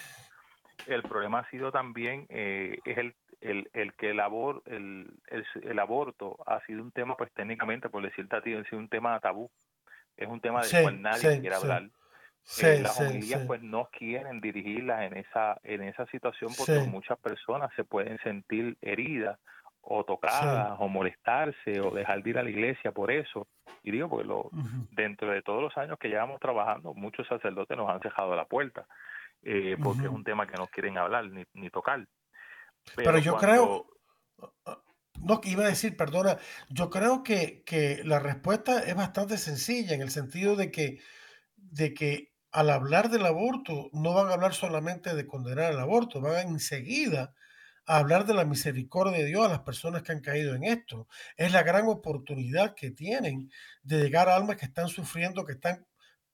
[0.86, 4.20] el problema ha sido también, eh, es el, el, el que el,
[4.66, 8.78] el, el, aborto ha sido un tema, pues, técnicamente, por decirte a ti, ha sido
[8.78, 9.48] un tema tabú,
[10.16, 11.90] es un tema de cual nadie quiere hablar.
[12.62, 17.70] Eh, las familias pues no quieren dirigirlas en esa en esa situación porque muchas personas
[17.74, 19.38] se pueden sentir heridas
[19.80, 23.46] o tocadas o molestarse o dejar de ir a la iglesia por eso.
[23.82, 24.50] Y digo porque lo,
[24.90, 28.86] dentro de todos los años que llevamos trabajando muchos sacerdotes nos han dejado la puerta
[29.42, 32.06] eh, porque es un tema que no quieren hablar ni, ni tocar.
[32.96, 33.86] Pero, yo creo
[35.20, 40.02] no, iba a decir, perdona, yo creo que, que, la respuesta es bastante sencilla en
[40.02, 41.00] el sentido de que,
[41.56, 46.20] de que al hablar del aborto, no van a hablar solamente de condenar el aborto,
[46.20, 47.34] van enseguida
[47.86, 51.08] a hablar de la misericordia de Dios a las personas que han caído en esto.
[51.36, 53.50] Es la gran oportunidad que tienen
[53.82, 55.86] de llegar a almas que están sufriendo, que están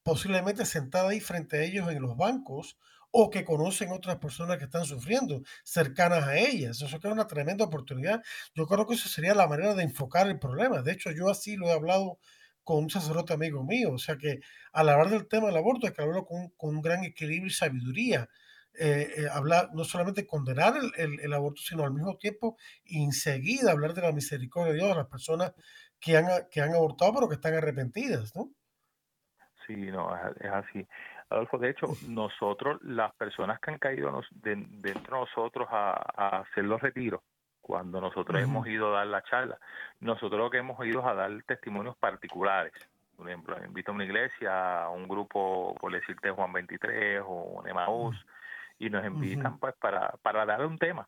[0.03, 2.77] posiblemente sentadas ahí frente a ellos en los bancos
[3.13, 6.81] o que conocen otras personas que están sufriendo cercanas a ellas.
[6.83, 8.23] Eso es una tremenda oportunidad.
[8.55, 10.83] Yo creo que eso sería la manera de enfocar el problema.
[10.83, 12.19] De hecho, yo así lo he hablado
[12.63, 13.93] con un sacerdote amigo mío.
[13.93, 14.41] O sea que
[14.73, 18.29] al hablar del tema del aborto hay que hablarlo con, un gran equilibrio y sabiduría.
[18.79, 24.03] Eh, eh, hablar, no solamente condenar el, aborto, sino al mismo tiempo enseguida hablar de
[24.03, 25.53] la misericordia de Dios a las personas
[25.99, 28.53] que han, que han abortado pero que están arrepentidas, ¿no?
[29.67, 30.87] Sí, no, es así.
[31.31, 36.65] Adolfo, de hecho, nosotros, las personas que han caído dentro de nosotros a, a hacer
[36.65, 37.23] los retiros,
[37.61, 39.59] cuando nosotros hemos ido a dar la charla.
[40.01, 42.73] Nosotros lo que hemos ido a dar testimonios particulares.
[43.17, 47.69] Por ejemplo, invito a una iglesia, a un grupo, por decirte Juan 23 o un
[47.69, 48.17] Emaús,
[48.79, 51.07] y nos invitan pues para, para dar un tema.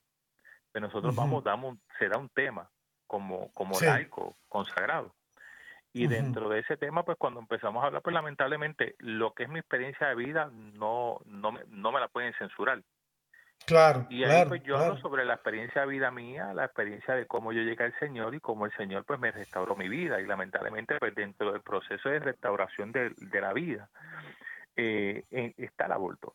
[0.71, 2.71] Pero nosotros vamos, damos, se da un tema
[3.07, 5.13] como, como laico, consagrado.
[5.95, 9.49] Y dentro de ese tema, pues cuando empezamos a hablar, pues lamentablemente lo que es
[9.51, 12.83] mi experiencia de vida no, no, me, no me la pueden censurar.
[13.67, 14.07] Claro.
[14.11, 17.53] Y ahí pues yo hablo sobre la experiencia de vida mía, la experiencia de cómo
[17.53, 20.21] yo llegué al Señor y cómo el Señor pues me restauró mi vida.
[20.21, 23.89] Y lamentablemente pues dentro del proceso de restauración de, la vida
[24.77, 26.35] eh, está el aborto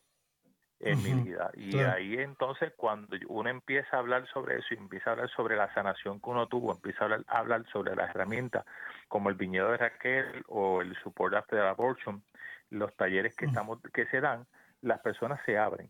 [0.79, 1.51] en mi vida.
[1.55, 5.55] Y ahí entonces cuando uno empieza a hablar sobre eso y empieza a hablar sobre
[5.55, 8.65] la sanación que uno tuvo, empieza a hablar, a hablar sobre las herramientas
[9.07, 12.21] como el viñedo de Raquel o el support after abortion,
[12.69, 14.45] los talleres que, estamos, que se dan,
[14.81, 15.89] las personas se abren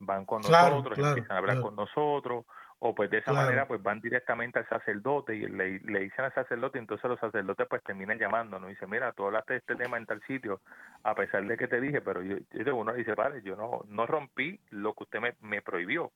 [0.00, 2.44] van con nosotros, empiezan a hablar con nosotros,
[2.80, 6.34] o pues de esa manera pues van directamente al sacerdote y le, le dicen al
[6.34, 9.96] sacerdote, entonces los sacerdotes pues terminan llamándonos y dicen, mira, tú hablaste de este tema
[9.96, 10.60] en tal sitio,
[11.02, 14.06] a pesar de que te dije, pero yo, yo uno dice, vale, yo no, no
[14.06, 16.12] rompí lo que usted me, me prohibió,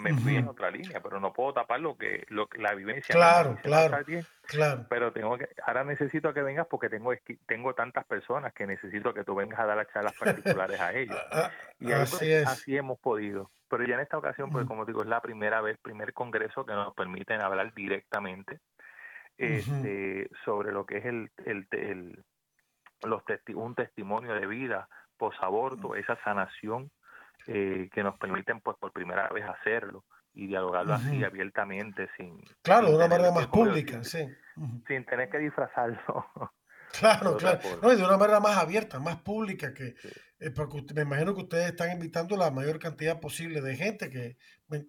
[0.00, 3.14] me fui en otra línea, pero no puedo tapar lo que, lo, la vivencia.
[3.14, 3.98] Claro, claro,
[4.42, 4.86] claro.
[4.88, 7.12] Pero tengo que, ahora necesito que vengas porque tengo
[7.46, 11.18] tengo tantas personas que necesito que tú vengas a dar las charlas particulares a ellos.
[11.30, 13.50] Ah, y pues, así, así hemos podido.
[13.68, 16.72] Pero ya en esta ocasión, pues como digo, es la primera vez, primer congreso que
[16.72, 18.58] nos permiten hablar directamente
[19.38, 22.24] este, sobre lo que es el, el, el
[23.02, 23.22] los
[23.54, 26.90] un testimonio de vida posaborto, esa sanación
[27.46, 32.88] eh, que nos permiten pues por primera vez hacerlo y dialogarlo así abiertamente sin claro
[32.88, 34.28] de una manera más pública sí.
[34.86, 36.26] Sin tener que disfrazarlo.
[36.98, 37.60] Claro, claro.
[37.82, 39.94] No, y de una manera más abierta, más pública, que
[40.40, 44.38] eh, porque me imagino que ustedes están invitando la mayor cantidad posible de gente que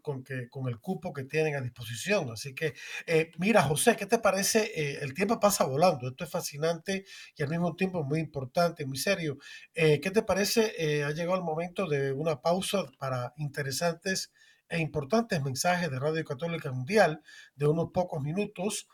[0.02, 2.32] con, que, con el cupo que tienen a disposición.
[2.32, 2.74] Así que,
[3.06, 4.72] eh, mira, José, ¿qué te parece?
[4.76, 7.04] Eh, el tiempo pasa volando, esto es fascinante
[7.36, 9.38] y al mismo tiempo muy importante, muy serio.
[9.74, 11.04] ¿Qué te parece?
[11.04, 14.32] ha llegado el momento de una pausa para interesantes
[14.70, 17.22] e importantes mensajes de Radio Católica Mundial
[17.56, 18.88] de unos pocos minutos.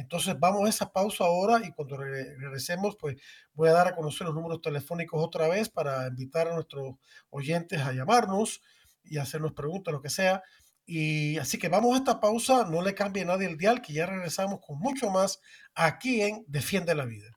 [0.00, 3.16] Entonces vamos a esa pausa ahora y cuando regresemos, pues
[3.52, 6.94] voy a dar a conocer los números telefónicos otra vez para invitar a nuestros
[7.28, 8.62] oyentes a llamarnos
[9.04, 10.42] y hacernos preguntas, lo que sea.
[10.86, 14.06] Y así que vamos a esta pausa, no le cambie nadie el dial, que ya
[14.06, 15.38] regresamos con mucho más
[15.74, 17.28] aquí en Defiende la Vida.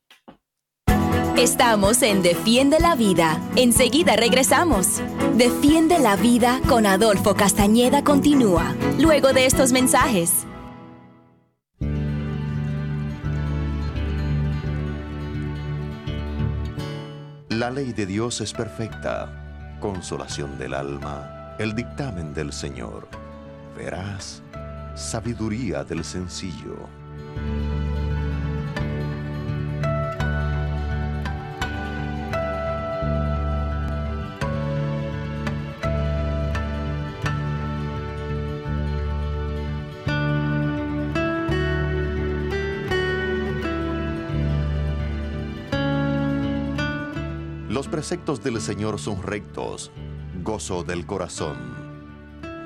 [1.38, 3.41] Estamos en Defiende la Vida.
[3.56, 5.02] Enseguida regresamos.
[5.36, 10.45] Defiende la Vida con Adolfo Castañeda continúa, luego de estos mensajes.
[17.54, 23.08] La ley de Dios es perfecta, consolación del alma, el dictamen del Señor.
[23.78, 24.42] Verás,
[24.96, 26.89] sabiduría del sencillo.
[48.04, 49.89] Preceptos del Señor son rectos,
[50.44, 51.56] gozo del corazón.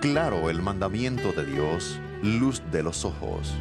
[0.01, 3.53] Claro el mandamiento de Dios, luz de los ojos.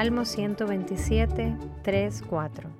[0.00, 2.70] Salmo 127, 3, 4.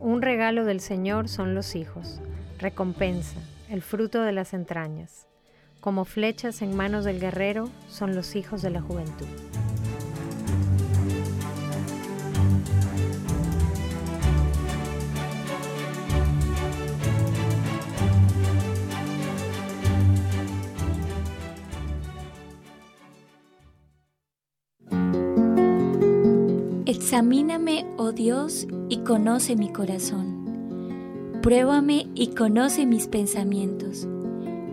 [0.00, 2.20] Un regalo del Señor son los hijos,
[2.58, 5.28] recompensa, el fruto de las entrañas.
[5.80, 9.26] Como flechas en manos del guerrero son los hijos de la juventud.
[27.16, 31.40] Examíname, oh Dios, y conoce mi corazón.
[31.42, 34.06] Pruébame y conoce mis pensamientos,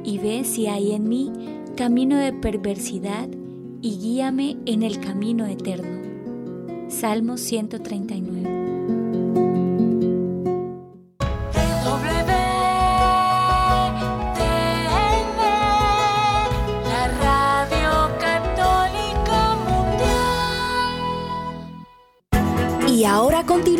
[0.03, 1.32] y ve si hay en mí
[1.77, 3.29] camino de perversidad,
[3.82, 6.01] y guíame en el camino eterno.
[6.89, 8.62] Salmo 139.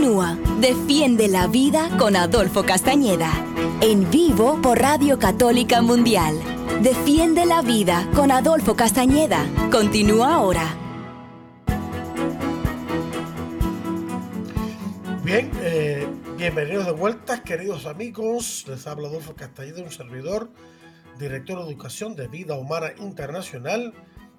[0.04, 3.32] Continúa Defiende la Vida con Adolfo Castañeda.
[3.80, 6.38] En vivo por Radio Católica Mundial.
[6.82, 9.46] Defiende la Vida con Adolfo Castañeda.
[9.72, 10.76] Continúa ahora.
[15.24, 18.66] Bien, eh, bienvenidos de vuelta, queridos amigos.
[18.68, 20.50] Les habla Adolfo Castañeda, un servidor,
[21.18, 23.94] director de Educación de Vida Humana Internacional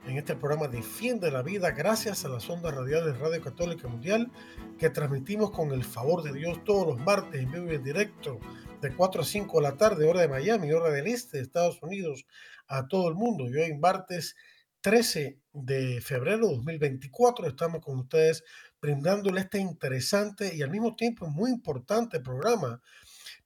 [0.06, 4.30] en este programa Defiende la Vida gracias a las ondas radiales de Radio Católica Mundial
[4.78, 8.38] que transmitimos con el favor de Dios todos los martes en vivo y en directo
[8.80, 11.82] de 4 a 5 de la tarde, hora de Miami, hora del este de Estados
[11.82, 12.26] Unidos,
[12.66, 13.48] a todo el mundo.
[13.48, 14.36] Y hoy martes
[14.82, 18.44] 13 de febrero de 2024 estamos con ustedes
[18.82, 22.82] brindándole este interesante y al mismo tiempo muy importante programa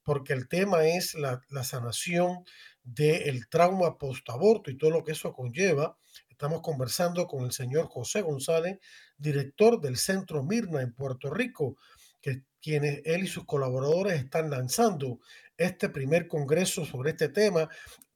[0.02, 2.44] porque el tema es la, la sanación
[2.82, 5.96] del trauma post-aborto y todo lo que eso conlleva
[6.38, 8.78] Estamos conversando con el señor José González,
[9.16, 11.76] director del Centro Mirna en Puerto Rico,
[12.20, 15.18] que quienes él y sus colaboradores están lanzando
[15.56, 17.68] este primer congreso sobre este tema,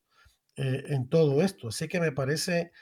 [0.56, 1.68] eh, en todo esto.
[1.68, 2.72] Así que me parece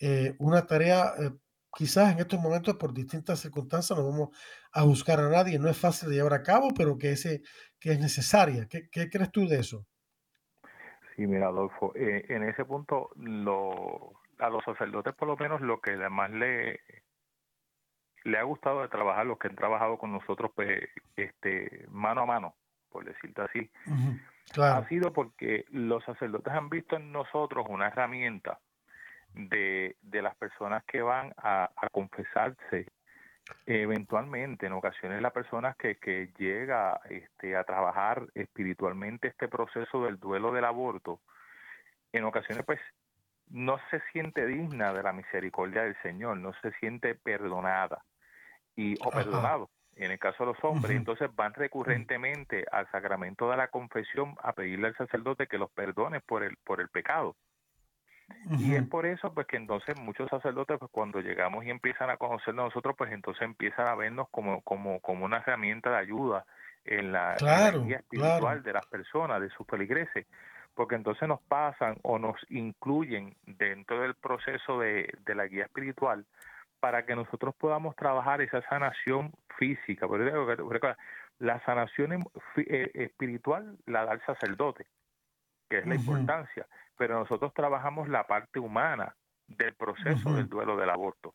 [0.00, 1.30] eh, una tarea, eh,
[1.74, 4.28] quizás en estos momentos por distintas circunstancias no vamos
[4.72, 7.42] a buscar a nadie, no es fácil de llevar a cabo, pero que, ese,
[7.78, 8.66] que es necesaria.
[8.68, 9.86] ¿Qué, crees tú de eso?
[11.14, 13.10] Sí, mira, Adolfo, en ese punto
[14.38, 16.80] a los sacerdotes por lo menos lo que además le
[18.24, 22.26] le ha gustado de trabajar los que han trabajado con nosotros pues este mano a
[22.26, 22.54] mano
[22.90, 23.70] por decirte así.
[24.62, 28.58] Ha sido porque los sacerdotes han visto en nosotros una herramienta
[29.34, 32.86] de, de las personas que van a, a confesarse
[33.66, 40.18] eventualmente en ocasiones la persona que, que llega este, a trabajar espiritualmente este proceso del
[40.18, 41.20] duelo del aborto
[42.12, 42.80] en ocasiones pues
[43.50, 48.04] no se siente digna de la misericordia del Señor no se siente perdonada
[48.76, 53.56] y o perdonado en el caso de los hombres, entonces van recurrentemente al sacramento de
[53.56, 57.34] la confesión a pedirle al sacerdote que los perdone por el, por el pecado.
[58.58, 62.18] Y es por eso pues que entonces muchos sacerdotes pues cuando llegamos y empiezan a
[62.18, 66.44] conocernos nosotros pues entonces empiezan a vernos como, como, como una herramienta de ayuda
[66.84, 67.36] en la,
[67.84, 70.26] guía espiritual de las personas, de sus feligreses,
[70.78, 76.24] porque entonces nos pasan o nos incluyen dentro del proceso de, de la guía espiritual
[76.78, 80.06] para que nosotros podamos trabajar esa sanación física.
[81.40, 82.24] La sanación em,
[82.58, 84.86] eh, espiritual la da el sacerdote,
[85.68, 86.64] que es la importancia,
[86.96, 89.16] pero nosotros trabajamos la parte humana
[89.48, 91.34] del proceso del duelo del aborto.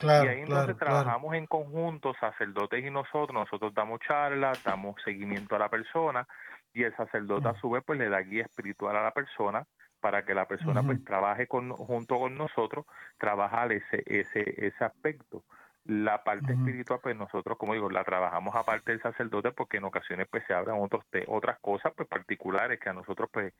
[0.00, 5.58] y ahí entonces trabajamos en conjunto, sacerdotes y nosotros, nosotros damos charlas, damos seguimiento a
[5.58, 6.28] la persona
[6.74, 9.66] y el sacerdote a su vez pues le da guía espiritual a la persona
[10.00, 12.86] para que la persona pues trabaje con, junto con nosotros,
[13.18, 15.44] trabajar ese, ese, ese aspecto.
[15.84, 20.28] La parte espiritual, pues nosotros, como digo, la trabajamos aparte del sacerdote porque en ocasiones
[20.30, 23.52] pues se abran otros otras cosas pues particulares que a nosotros pues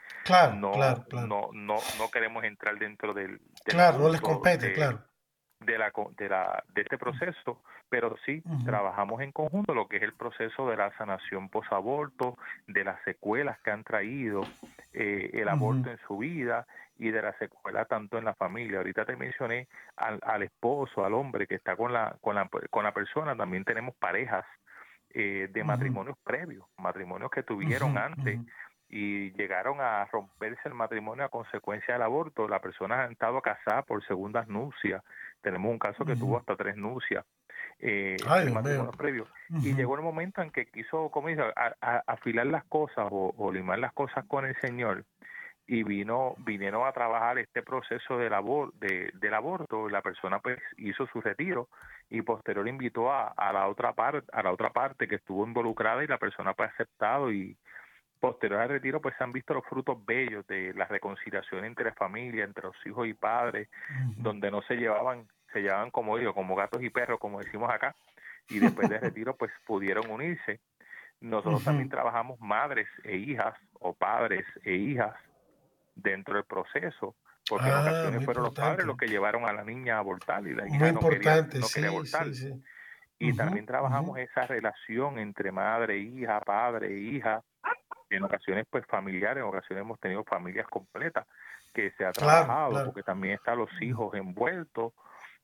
[0.55, 3.41] no, no, no, no queremos entrar dentro del...
[3.65, 5.12] claro, no les compete, claro
[5.65, 10.03] de, la, de, la, de este proceso, pero sí trabajamos en conjunto lo que es
[10.03, 12.37] el proceso de la sanación posaborto,
[12.67, 14.43] de las secuelas que han traído
[14.93, 16.67] eh, el aborto en su vida
[16.99, 18.79] y de la secuela tanto en la familia.
[18.79, 22.85] Ahorita te mencioné al, al esposo, al hombre que está con la, con la, con
[22.85, 24.45] la persona, también tenemos parejas
[25.15, 28.41] eh, de matrimonios previos, matrimonios que tuvieron antes
[28.89, 32.47] y llegaron a romperse el matrimonio a consecuencia del aborto.
[32.47, 35.03] La persona ha estado casada por segundas nupcias.
[35.43, 37.25] Tenemos un caso que tuvo hasta tres nupcias.
[37.79, 39.27] Eh, matrimonio previo.
[39.63, 41.43] Y llegó el momento en que quiso, como dice,
[42.07, 45.05] afilar las cosas o, limar las cosas con el Señor
[45.67, 50.59] y vino vinieron a trabajar este proceso del, labor de, del aborto la persona pues
[50.77, 51.69] hizo su retiro
[52.11, 56.03] y posterior invitó a, a la otra parte a la otra parte que estuvo involucrada
[56.03, 57.57] y la persona pues aceptado y
[58.23, 62.47] posterior al retiro, pues se han visto los frutos bellos de la reconciliación entre familias,
[62.47, 63.69] entre los hijos y padres,
[64.17, 67.97] donde no se llevaban, se llevaban como digo, como gatos y perros, como decimos acá,
[68.49, 70.61] y después del retiro, pues pudieron unirse.
[71.21, 75.17] Nosotros también trabajamos madres e hijas, o padres e hijas,
[75.97, 77.17] dentro del proceso,
[77.49, 80.47] porque en ah, ocasiones fueron los padres los que llevaron a la niña a abortar
[80.47, 82.29] y la hija no quería, no quería abortar.
[83.19, 87.43] Y también trabajamos esa relación entre madre, hija, padre, hija,
[88.17, 91.27] en ocasiones pues familiares, en ocasiones hemos tenido familias completas
[91.73, 94.93] que se ha trabajado, porque también están los hijos envueltos,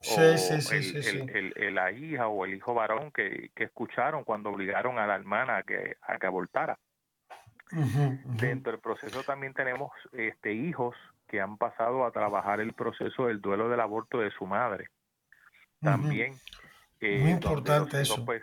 [0.01, 5.59] o el, la hija o el hijo varón que, escucharon cuando obligaron a la hermana
[5.59, 6.79] a que, a que abortara.
[7.71, 10.95] Dentro del proceso también tenemos este hijos
[11.27, 14.89] que han pasado a trabajar el proceso del duelo del aborto de su madre.
[15.81, 16.35] También.
[17.01, 18.25] Eh, Muy importante eso.
[18.25, 18.43] Pues,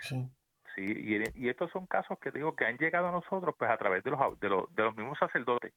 [0.78, 4.04] y, y, estos son casos que digo que han llegado a nosotros pues a través
[4.04, 5.74] de los, de los, de los mismos sacerdotes,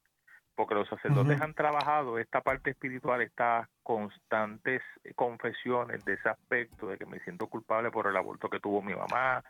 [0.54, 4.82] porque los sacerdotes han trabajado esta parte espiritual, estas constantes
[5.14, 8.94] confesiones de ese aspecto de que me siento culpable por el aborto que tuvo mi
[8.94, 9.44] mamá,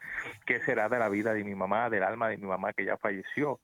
[0.45, 2.97] qué será de la vida de mi mamá, del alma de mi mamá que ya
[2.99, 3.61] falleció.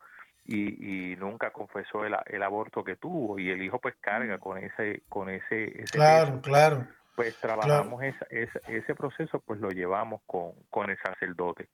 [0.46, 4.58] Y, y nunca confesó el, el, aborto que tuvo y el hijo pues carga con
[4.58, 10.90] ese con ese, ese claro claro pues trabajamos ese proceso, pues lo llevamos con, con
[10.90, 11.68] el sacerdote.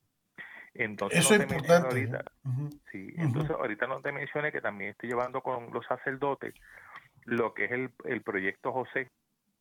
[0.75, 1.89] Entonces, Eso es importante.
[1.89, 2.25] Ahorita,
[2.93, 6.55] sí, entonces ahorita no te mencioné que también estoy llevando con los sacerdotes
[7.25, 9.11] lo que es el, el proyecto José,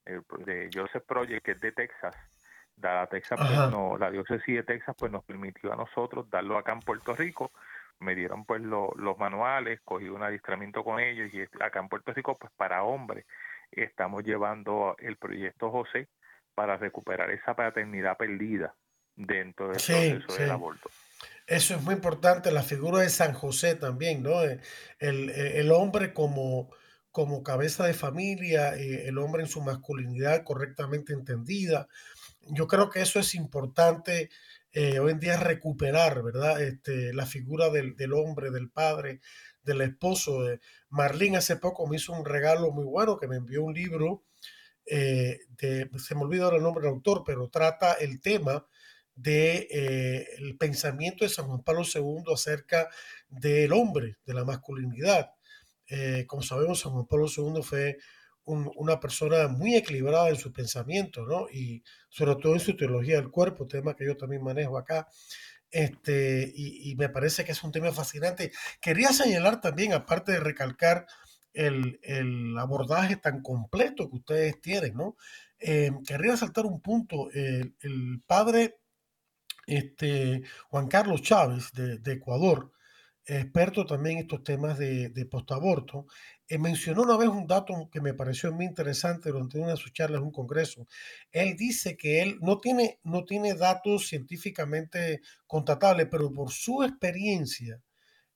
[0.05, 2.15] el, de Joseph Project, que es de Texas.
[2.77, 6.73] La, Texas pues, no, la diócesis de Texas pues nos permitió a nosotros darlo acá
[6.73, 7.51] en Puerto Rico.
[7.99, 12.37] Me dieron pues los manuales, cogí un adiestramiento con ellos y acá en Puerto Rico
[12.37, 13.25] pues para hombres
[13.71, 16.07] estamos llevando el proyecto José
[16.55, 18.75] para recuperar esa paternidad perdida
[19.15, 20.89] dentro del proceso del aborto.
[21.45, 24.43] Eso es muy importante, la figura de San José también, ¿no?
[24.43, 24.59] Eh,
[24.99, 26.69] el, el hombre como,
[27.11, 31.87] como cabeza de familia, eh, el hombre en su masculinidad correctamente entendida.
[32.41, 34.29] Yo creo que eso es importante
[34.71, 36.61] eh, hoy en día recuperar, ¿verdad?
[36.61, 39.19] Este, la figura del, del hombre, del padre,
[39.63, 40.43] del esposo.
[40.43, 44.23] de Marlene hace poco me hizo un regalo muy bueno que me envió un libro,
[44.85, 48.65] eh, de, se me olvidó el nombre del autor, pero trata el tema
[49.15, 52.89] del de, pensamiento de San Juan Pablo II acerca
[53.27, 55.31] del hombre, de la masculinidad.
[56.27, 57.97] como sabemos, San Juan Pablo II fue
[58.49, 61.47] una persona muy equilibrada en su pensamiento, ¿no?
[61.49, 65.07] Y sobre todo en su teología del cuerpo, tema que yo también manejo acá.
[65.71, 68.51] Este, y, me parece que es un tema fascinante.
[68.81, 71.05] Quería señalar también, aparte de recalcar
[71.53, 71.99] el,
[72.57, 75.15] abordaje tan completo que ustedes tienen, ¿no?
[75.59, 77.29] Eh, querría saltar un punto.
[77.31, 78.79] El, padre
[79.67, 82.71] este, Juan Carlos Chávez de, de Ecuador,
[83.25, 86.07] experto también en estos temas de, de postaborto,
[86.49, 89.93] eh, mencionó una vez un dato que me pareció muy interesante durante una de sus
[89.93, 90.87] charlas en un congreso.
[91.31, 97.83] Él dice que él no tiene, no tiene datos científicamente contatables, pero por su experiencia,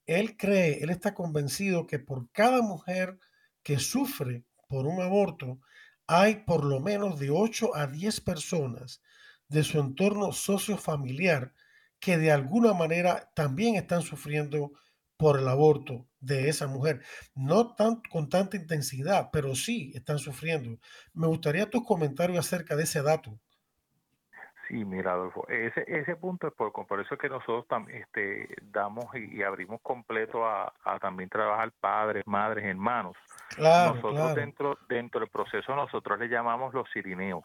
[0.06, 3.18] él cree, él está convencido que por cada mujer
[3.64, 5.60] que sufre por un aborto,
[6.06, 9.02] hay por lo menos de 8 a 10 personas
[9.48, 11.54] de su entorno sociofamiliar
[12.00, 14.72] que de alguna manera también están sufriendo
[15.18, 17.02] por el aborto de esa mujer.
[17.36, 20.80] No tan, con tanta intensidad, pero sí están sufriendo.
[21.14, 23.38] Me gustaría tus comentarios acerca de ese dato.
[24.68, 29.06] Sí, mira, Adolfo, ese, ese punto es por, por eso es que nosotros este, damos
[29.14, 33.16] y, abrimos completo a, también trabajar padres, madres, hermanos.
[33.56, 37.44] Claro, nosotros dentro dentro del proceso nosotros le llamamos los sirineos.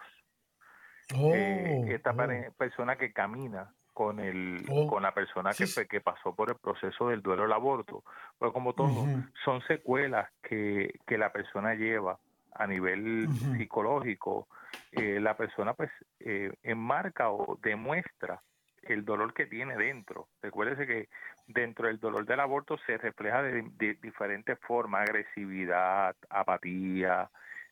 [1.10, 2.52] Eh, oh, esta oh.
[2.56, 7.08] persona que camina con el oh, con la persona que, que pasó por el proceso
[7.08, 8.04] del duelo del aborto.
[8.38, 9.04] Pues como todo,
[9.44, 12.16] son secuelas que, que la persona lleva
[12.52, 13.26] a nivel
[13.56, 14.46] psicológico.
[14.92, 15.90] Eh, la persona pues
[16.20, 18.40] eh, enmarca o demuestra
[18.82, 20.28] el dolor que tiene dentro.
[20.42, 21.08] Recuérdese que
[21.48, 27.28] dentro del dolor del aborto se refleja de, diferentes formas, agresividad, apatía,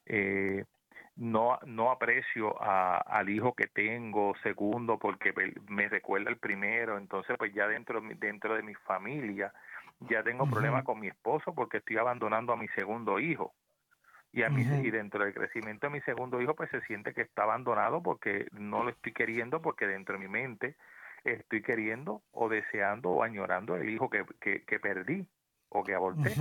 [0.07, 0.65] eh,
[1.17, 5.33] no, no aprecio a, al hijo que tengo, segundo, porque
[5.69, 9.53] me recuerda el primero, entonces pues ya dentro, dentro de mi familia
[10.01, 13.55] ya tengo problemas con mi esposo porque estoy abandonando a mi segundo hijo.
[14.33, 17.23] Y, a mí, y dentro del crecimiento de mi segundo hijo, pues se siente que
[17.23, 20.77] está abandonado porque no lo estoy queriendo, porque dentro de mi mente
[21.25, 25.27] estoy queriendo o deseando o añorando el hijo que, que, que perdí
[25.69, 26.35] o que aborté.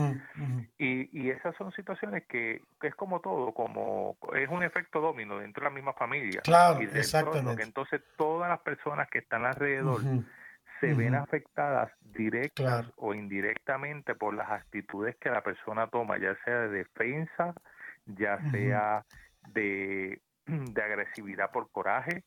[0.77, 5.39] Y, y esas son situaciones que, que, es como todo, como es un efecto domino
[5.39, 6.41] dentro de la misma familia.
[6.41, 7.57] Claro, y exactamente.
[7.57, 10.01] Que entonces todas las personas que están alrededor
[10.79, 16.61] se ven afectadas directas o indirectamente por las actitudes que la persona toma, ya sea
[16.61, 17.53] de defensa,
[18.05, 19.05] ya sea
[19.53, 22.23] de, de agresividad por coraje,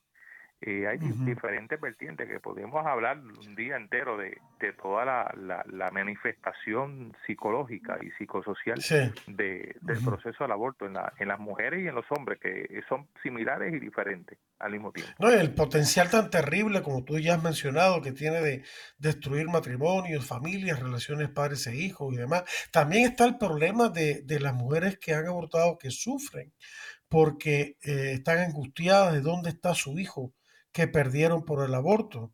[0.60, 5.90] eh, hay diferentes vertientes que podemos hablar un día entero de, de toda la, la,
[5.92, 8.80] manifestación psicológica y psicosocial
[9.28, 12.82] de, del proceso del aborto en, la, en las mujeres y en los hombres, que
[12.88, 15.12] son similares y diferentes al mismo tiempo.
[15.20, 18.64] No, el potencial tan terrible como tú ya has mencionado que tiene de
[18.98, 22.42] destruir matrimonios, familias, relaciones padres e hijos y demás.
[22.72, 26.52] También está el problema de, de las mujeres que han abortado que sufren
[27.08, 30.34] porque eh, están angustiadas de dónde está su hijo
[30.72, 32.32] que perdieron por el aborto,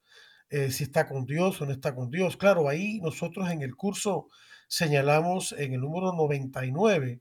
[0.50, 2.36] eh, si está con Dios o no está con Dios.
[2.36, 4.28] Claro, ahí nosotros en el curso
[4.68, 7.20] señalamos en el número 99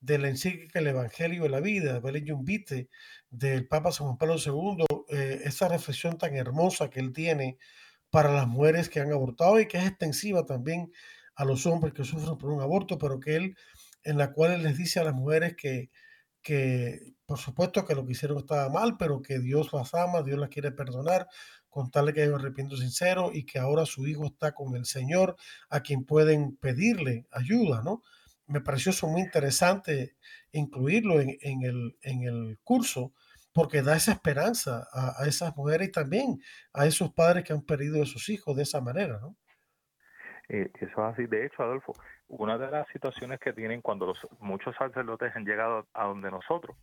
[0.00, 2.88] de la encíclica El Evangelio de la Vida, Belén Vite,
[3.28, 7.58] del Papa San Juan Pablo II, eh, esa reflexión tan hermosa que él tiene
[8.10, 10.90] para las mujeres que han abortado y que es extensiva también
[11.34, 13.56] a los hombres que sufren por un aborto, pero que él,
[14.04, 15.90] en la cual él les dice a las mujeres que,
[16.42, 20.36] que por supuesto que lo que hicieron estaba mal, pero que Dios las ama, Dios
[20.36, 21.28] las quiere perdonar,
[21.68, 25.36] contarle que hay un arrepiento sincero y que ahora su hijo está con el Señor,
[25.68, 28.02] a quien pueden pedirle ayuda, ¿no?
[28.48, 30.16] Me pareció eso muy interesante
[30.50, 33.12] incluirlo en, el, en el curso,
[33.52, 36.40] porque da esa esperanza a, esas mujeres y también
[36.72, 39.36] a esos padres que han perdido a sus hijos de esa manera, ¿no?
[40.48, 41.26] Eh, eso es así.
[41.26, 41.94] De hecho, Adolfo,
[42.30, 46.76] una de las situaciones que tienen cuando los, muchos sacerdotes han llegado a donde nosotros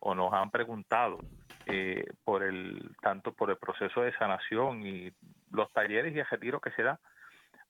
[0.00, 1.18] o nos han preguntado
[1.66, 5.12] eh, por el tanto por el proceso de sanación y
[5.50, 6.98] los talleres y el retiro que se da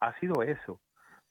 [0.00, 0.80] ha sido eso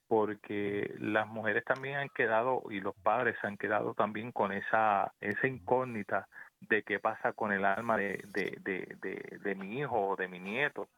[0.07, 5.47] porque las mujeres también han quedado y los padres han quedado también con esa esa
[5.47, 6.27] incógnita
[6.61, 10.89] de qué pasa con el alma de, mi hijo o de mi nieto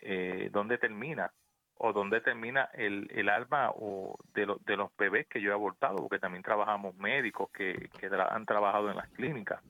[0.00, 1.30] eh, dónde termina
[1.78, 5.96] o dónde termina el, el alma o de, de los bebés que yo he abortado,
[5.96, 9.60] porque también trabajamos médicos que, que han trabajado en las clínicas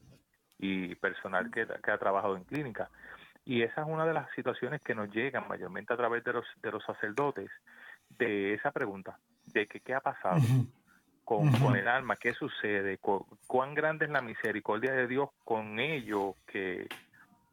[0.59, 2.91] y personal que, que ha trabajado en clínicas.
[3.45, 6.45] Y esa es una de las situaciones que nos llegan mayormente a través de los,
[6.63, 7.51] de los sacerdotes,
[8.11, 10.41] de esa pregunta, de que qué ha pasado
[11.25, 12.99] con, con el alma, qué sucede,
[13.47, 16.87] cuán grande es la misericordia de Dios con ellos que,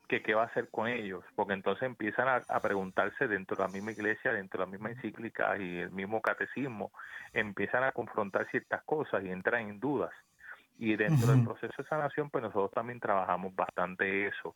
[0.10, 3.70] que qué va a hacer con ellos, porque entonces empiezan a, preguntarse dentro de la
[3.70, 6.92] misma iglesia, dentro de la misma encíclica y el mismo catecismo,
[7.32, 10.12] empiezan a confrontar ciertas cosas y entran en dudas.
[10.80, 14.56] Y dentro del proceso de sanación, pues nosotros también trabajamos bastante eso.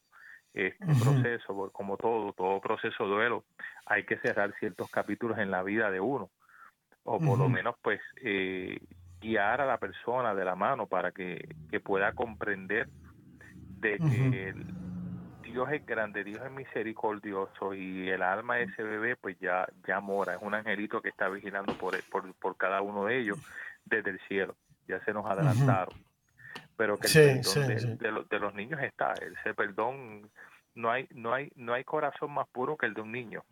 [0.55, 3.43] Este proceso, como todo, todo proceso de duelo,
[3.85, 6.31] hay que cerrar ciertos capítulos en la vida de uno,
[7.03, 8.79] o por lo menos pues eh,
[9.21, 12.87] guiar a la persona de la mano para que, que pueda comprender
[13.79, 14.55] de que
[15.53, 19.99] Dios es grande, Dios es misericordioso y el alma de ese bebé pues ya, ya
[19.99, 23.37] mora, es un angelito que está vigilando por, por, por cada uno de ellos
[23.85, 24.55] desde el cielo,
[24.87, 25.93] ya se nos adelantaron.
[26.75, 30.27] Pero que el perdón de, de, los niños está, ese perdón,
[30.73, 33.43] no hay, no hay, no hay corazón más puro que el de un niño.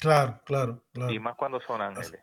[0.00, 1.12] Claro, claro, claro.
[1.12, 2.22] Y más cuando son ángeles.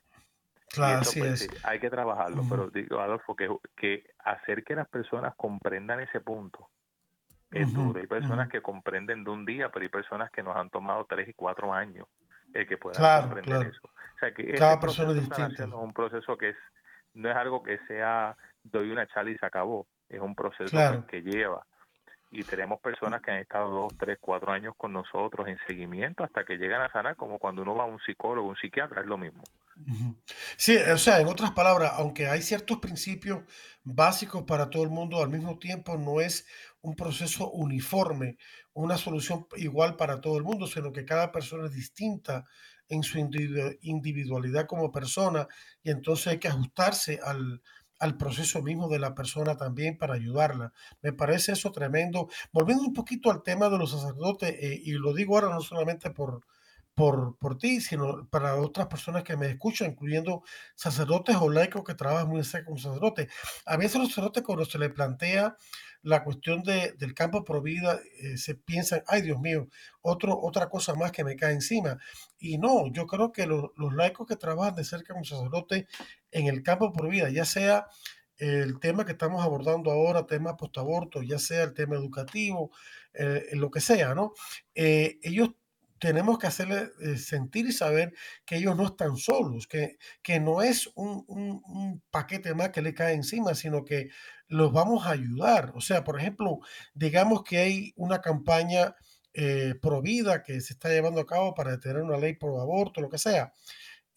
[0.69, 1.65] Claro, así pues, es.
[1.65, 6.69] hay que trabajarlo, pero digo, Adolfo, que, que hacer que las personas comprendan ese punto,
[7.53, 7.99] es duro.
[7.99, 11.27] Hay personas que comprenden de un día, pero hay personas que nos han tomado tres
[11.29, 12.07] y cuatro años
[12.53, 13.81] el que puedan comprender eso.
[13.83, 15.63] O sea, que Cada persona es distinta.
[15.63, 16.57] Es un proceso que es,
[17.13, 19.87] no es algo que sea doy una charla y se acabó.
[20.09, 20.77] Es un proceso
[21.07, 21.65] que lleva.
[22.31, 26.43] Y tenemos personas que han estado dos, tres, cuatro años con nosotros en seguimiento hasta
[26.43, 29.19] que llegan a sanar, como cuando uno va a un psicólogo, un psiquiatra, es lo
[29.19, 29.43] mismo.
[30.55, 33.43] Sí, o sea, en otras palabras, aunque hay ciertos principios
[33.83, 36.47] básicos para todo el mundo, al mismo tiempo no es
[36.83, 38.37] un proceso uniforme,
[38.73, 42.45] una solución igual para todo el mundo, sino que cada persona es distinta
[42.89, 45.47] en su individualidad como persona
[45.81, 47.61] y entonces hay que ajustarse al,
[48.17, 50.73] proceso mismo de la persona también para ayudarla.
[51.01, 52.27] Me parece eso tremendo.
[52.51, 56.11] Volviendo un poquito al tema de los sacerdotes, eh, y lo digo ahora no solamente
[56.11, 56.41] por,
[56.93, 60.43] por, por ti, sino para otras personas que me escuchan, incluyendo
[60.75, 63.31] sacerdotes o laicos que trabajan muy cerca con sacerdotes.
[63.65, 65.55] A veces los sacerdotes cuando se les plantea
[66.03, 69.67] la cuestión de, del campo pro vida, eh, se piensan, ay Dios mío,
[70.01, 71.97] otra cosa más que me cae encima.
[72.37, 75.85] Y no, yo creo que los laicos que trabajan de cerca con sacerdotes
[76.31, 77.87] en el campo pro vida, ya sea
[78.37, 82.71] el tema que estamos abordando ahora, tema postaborto, ya sea el tema educativo,
[83.13, 84.33] eh, lo que sea, ¿no?
[84.75, 85.51] Eh, ellos
[86.03, 90.61] tenemos que hacerle eh, sentir y saber que ellos no están solos, que, que no
[90.61, 94.09] es un, paquete más que le cae encima, sino que
[94.49, 95.71] los vamos a ayudar.
[95.75, 96.59] O sea, por ejemplo,
[96.93, 98.97] digamos que hay una campaña
[99.33, 102.99] eh, pro vida que se está llevando a cabo para detener una ley pro aborto,
[102.99, 103.53] lo que sea.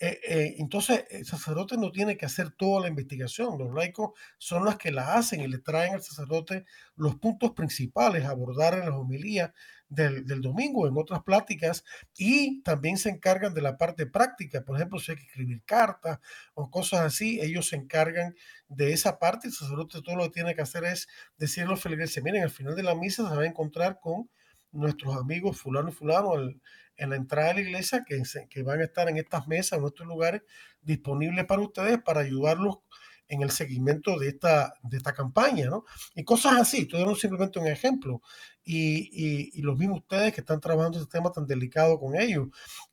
[0.01, 3.59] Eh, entonces, el sacerdote no tiene que hacer toda la investigación.
[3.59, 6.65] Los laicos son los que la hacen y le traen al sacerdote
[6.97, 9.53] los puntos principales a abordar en las homilías
[9.89, 11.85] del, domingo, en otras pláticas,
[12.17, 14.65] y también se encargan de la parte práctica.
[14.65, 16.19] Por ejemplo, si hay que escribir cartas
[16.55, 18.35] o cosas así, ellos se encargan
[18.69, 19.49] de esa parte.
[19.49, 21.09] El sacerdote todo lo que tiene que hacer es
[21.39, 24.29] decirle a los feligreses, miren, al final de la misa se va a encontrar con
[24.73, 26.33] nuestros amigos fulano y fulano
[26.97, 29.85] en la entrada de la iglesia que, que van a estar en estas mesas, en
[29.85, 30.43] estos lugares
[30.83, 32.79] disponibles para ustedes para ayudarlos
[33.29, 35.85] en el seguimiento de esta, de esta campaña, ¿no?
[36.15, 38.23] Y cosas así, estoy simplemente un ejemplo.
[38.65, 42.49] Y, y, los mismos ustedes que están trabajando este tema tan delicado con ellos,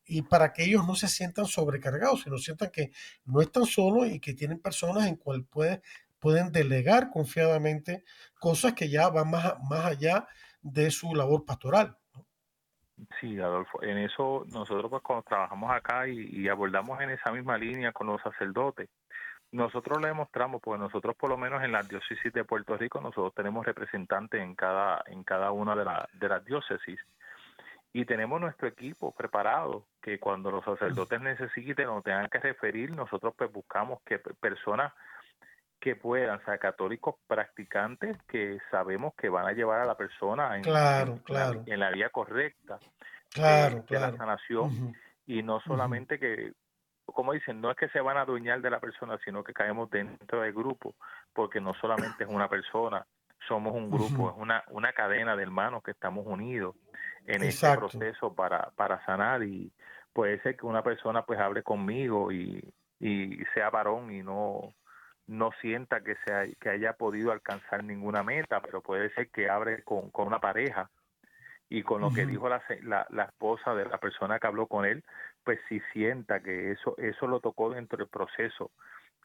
[0.06, 2.92] y para que ellos no se sientan sobrecargados, sino sientan que
[3.26, 5.82] no están solos y que tienen personas en cual puede,
[6.20, 8.04] pueden delegar confiadamente
[8.40, 10.28] cosas que ya van más, más allá
[10.62, 11.98] de su labor pastoral.
[13.20, 17.92] Sí, Adolfo, en eso nosotros pues cuando trabajamos acá y abordamos en esa misma línea
[17.92, 18.90] con los sacerdotes,
[19.54, 23.34] nosotros le demostramos, pues nosotros por lo menos en la diócesis de Puerto Rico, nosotros
[23.36, 27.00] tenemos representantes en cada, en cada una de, de las diócesis.
[27.94, 33.36] Y tenemos nuestro equipo preparado que cuando los sacerdotes necesiten o tengan que referir, nosotros
[33.38, 34.92] pues buscamos que personas
[35.80, 40.58] que puedan, o sea, católicos practicantes que sabemos que van a llevar a la persona
[40.58, 42.80] en, en, La, vía correcta
[43.30, 44.96] claro, de, la sanación.
[45.28, 46.54] Y no solamente que
[47.06, 49.90] como dicen, no es que se van a adueñar de la persona, sino que caemos
[49.90, 50.96] dentro del grupo,
[51.34, 53.06] porque no solamente es una persona,
[53.48, 56.76] somos un grupo, es una, una cadena de hermanos que estamos unidos
[57.26, 59.44] en este proceso para, para sanar.
[59.44, 59.72] Y
[60.14, 62.64] puede ser que una persona pues hable conmigo y,
[63.00, 64.74] y sea varón y no
[65.26, 69.82] no sienta que sea que haya podido alcanzar ninguna meta, pero puede ser que hable
[69.84, 70.90] con, con una pareja.
[71.70, 74.86] Y con lo que dijo la, la, la, esposa de la persona que habló con
[74.86, 75.04] él,
[75.44, 78.72] pues si sienta que eso, eso lo tocó dentro del proceso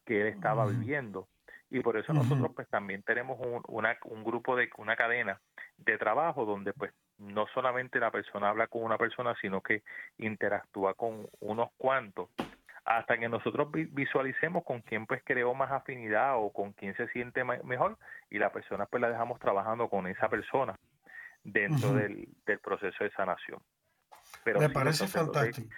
[0.04, 1.28] que él estaba viviendo.
[1.70, 5.38] Y por eso nosotros pues también tenemos un, una, un grupo de una cadena
[5.76, 9.82] de trabajo donde pues no solamente la persona habla con una persona, sino que
[10.16, 12.30] interactúa con unos cuantos
[12.88, 17.44] hasta que nosotros visualicemos con quién pues creó más afinidad o con quién se siente
[17.44, 17.98] mejor
[18.30, 20.74] y la persona pues la dejamos trabajando con esa persona
[21.44, 22.28] dentro del,
[22.62, 23.60] proceso de sanación.
[24.42, 25.68] Pero Me parece fantástico.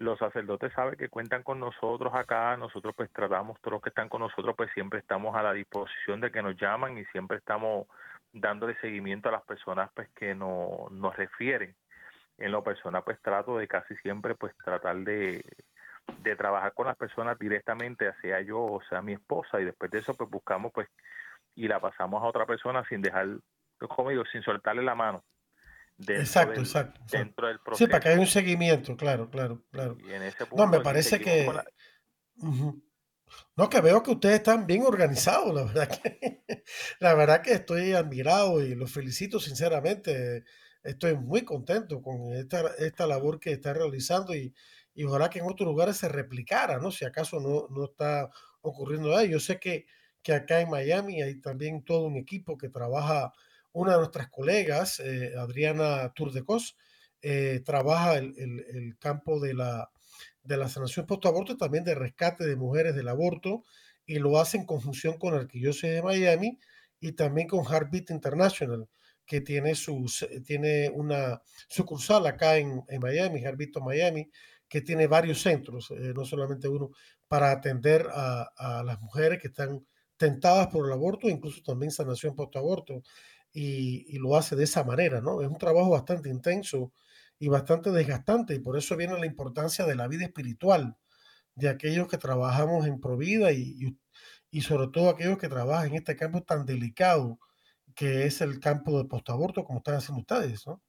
[0.00, 4.08] Los sacerdotes saben que cuentan con nosotros acá, nosotros pues tratamos, todos los que están
[4.08, 7.86] con nosotros pues siempre estamos a la disposición de que nos llaman y siempre estamos
[8.32, 11.76] dándole seguimiento a las personas pues que no, nos refieren.
[12.38, 15.44] En lo personal pues trato de casi siempre pues tratar de,
[16.22, 19.98] de trabajar con las personas directamente, sea yo o sea mi esposa, y después de
[19.98, 20.88] eso pues buscamos pues
[21.54, 23.26] y la pasamos a otra persona sin dejar,
[23.78, 25.22] como digo, sin soltarle la mano.
[26.08, 27.84] Exacto, exacto, Dentro del proceso.
[27.84, 29.96] Sí, para que haya un seguimiento, claro, claro, claro.
[30.56, 31.48] no, me parece que...
[33.56, 36.42] No, que veo que ustedes están bien organizados, la verdad que,
[37.00, 40.44] la verdad que estoy admirado y los felicito sinceramente.
[40.82, 44.52] Estoy muy contento con esta, esta labor que están realizando y,
[44.94, 46.90] y ojalá que en otros lugares se replicara, ¿no?
[46.90, 48.30] Si acaso no, no está
[48.62, 49.30] ocurriendo ahí.
[49.30, 49.86] Yo sé que
[50.22, 53.32] que acá en Miami hay también todo un equipo que trabaja,
[53.72, 56.76] una de nuestras colegas, eh, Adriana Turdecos,
[57.22, 59.90] eh, trabaja el, el, campo de la,
[60.42, 63.64] de la sanación post-aborto también de rescate de mujeres del aborto
[64.06, 66.58] y lo hace en conjunción con el Arquidiócesis de Miami
[66.98, 68.88] y también con Heartbeat International,
[69.26, 74.30] que tiene, sus, tiene una sucursal acá en, en Miami, Heartbeat Miami,
[74.68, 76.90] que tiene varios centros, eh, no solamente uno,
[77.28, 82.34] para atender a, a, las mujeres que están tentadas por el aborto, incluso también sanación
[82.34, 83.02] post-aborto,
[83.52, 85.42] y, lo hace de esa manera, ¿no?
[85.42, 86.92] Es un trabajo bastante intenso
[87.38, 90.96] y bastante desgastante, y por eso viene la importancia de la vida espiritual
[91.54, 93.98] de aquellos que trabajamos en Provida y, y,
[94.50, 97.38] y sobre todo aquellos que trabajan en este campo tan delicado
[97.94, 100.82] que es el campo de post-aborto, como están haciendo ustedes, ¿no?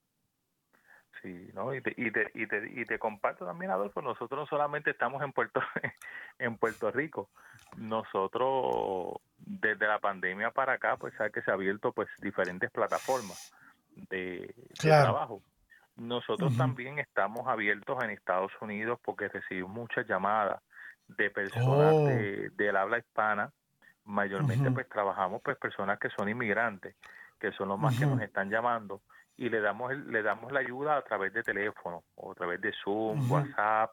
[1.21, 1.73] Sí, ¿no?
[1.75, 5.21] Y te, y te, y te, y te comparto también, Adolfo, nosotros no solamente estamos
[5.21, 5.61] en Puerto,
[6.39, 7.29] en Puerto Rico,
[7.77, 13.53] nosotros desde la pandemia para acá, pues sabe que se ha abierto pues diferentes plataformas
[14.09, 15.43] de, trabajo.
[15.97, 20.61] Nosotros también estamos abiertos en Estados Unidos porque recibimos muchas llamadas
[21.07, 22.05] de personas oh.
[22.05, 23.51] de, del habla hispana,
[24.05, 26.95] mayormente pues trabajamos pues personas que son inmigrantes,
[27.39, 29.01] que son los más que nos están llamando
[29.41, 32.71] y le damos le damos la ayuda a través de teléfono o a través de
[32.83, 33.91] Zoom, WhatsApp,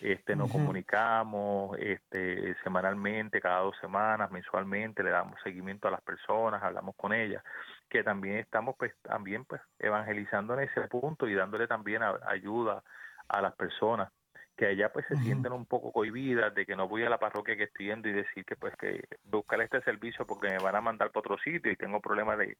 [0.00, 6.62] este nos comunicamos este semanalmente, cada dos semanas, mensualmente, le damos seguimiento a las personas,
[6.62, 7.44] hablamos con ellas,
[7.90, 12.82] que también estamos pues también pues evangelizando en ese punto y dándole también ayuda
[13.28, 14.10] a las personas
[14.56, 17.56] que allá pues se sienten un poco cohibidas de que no voy a la parroquia
[17.56, 20.80] que estoy yendo y decir que pues que buscar este servicio porque me van a
[20.80, 22.56] mandar para otro sitio y tengo problemas de,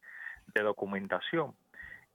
[0.53, 1.55] de documentación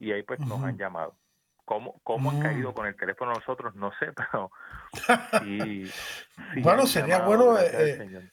[0.03, 1.16] y ahí pues nos han llamado.
[1.64, 2.74] ¿Cómo, cómo han caído mm.
[2.74, 3.74] con el teléfono nosotros?
[3.76, 4.50] No sé, pero
[6.62, 8.28] bueno, sería bueno, eh,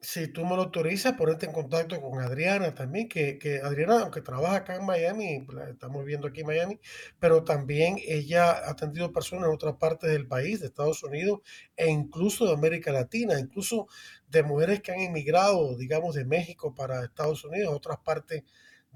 [0.00, 4.20] si tú me lo autorizas, ponerte en contacto con Adriana también, que, que Adriana, aunque
[4.20, 6.80] trabaja acá en Miami, la estamos viendo aquí en Miami,
[7.18, 11.40] pero también ella ha atendido personas en otras partes del país, de Estados Unidos
[11.74, 13.88] e incluso de América Latina, incluso
[14.28, 18.44] de mujeres que han emigrado, digamos, de México para Estados Unidos, otras partes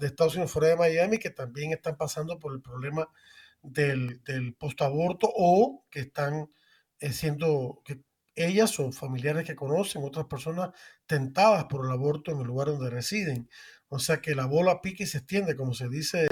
[0.03, 3.09] de Estados Unidos fuera de Miami que también están pasando por el problema
[3.61, 6.49] del, del postaborto o que están
[6.99, 8.01] eh, siendo que
[8.35, 10.71] ellas o familiares que conocen, otras personas
[11.05, 13.49] tentadas por el aborto en el lugar donde residen.
[13.87, 16.27] O sea que la bola pique y se extiende, como se dice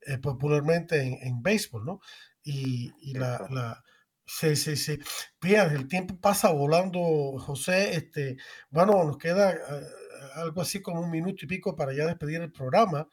[0.00, 2.00] eh, popularmente en, en, béisbol, ¿no?
[2.42, 3.84] Y, y la, la,
[4.26, 4.98] Sí, sí, sí.
[5.42, 7.94] Mira, el tiempo pasa volando, José.
[7.96, 8.36] Este,
[8.70, 9.58] bueno, nos queda eh,
[10.34, 13.08] algo así como un minuto y pico para ya despedir el programa.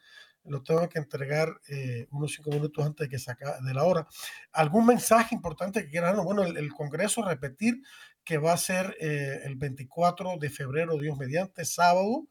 [0.45, 4.07] Lo tengo que entregar eh, unos cinco minutos antes de que saca de la hora.
[4.53, 6.24] ¿Algún mensaje importante que quieran?
[6.24, 7.82] Bueno, el, Congreso, repetir
[8.24, 12.28] que va a ser eh, el 24 de febrero, Dios mediante, sábado.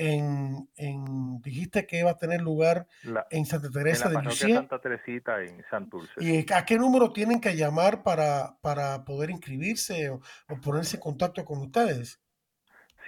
[0.00, 2.86] En, en, dijiste que va a tener lugar
[3.30, 4.54] en Santa Teresa de Lucía.
[4.54, 6.12] Santa Teresita en Santurce.
[6.18, 11.02] ¿Y a qué número tienen que llamar para, para poder inscribirse o, o ponerse en
[11.02, 12.20] contacto con ustedes?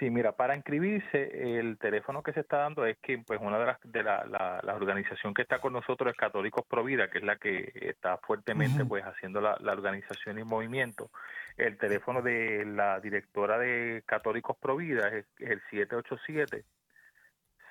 [0.01, 3.65] Sí, mira, para inscribirse, el teléfono que se está dando es que pues una de
[3.67, 4.25] las de la,
[4.63, 8.83] la, organización que está con nosotros es Católicos Provida, que es la que está fuertemente
[8.83, 11.11] pues haciendo la, la, organización y movimiento.
[11.55, 16.65] El teléfono de la directora de Católicos Provida es, el 787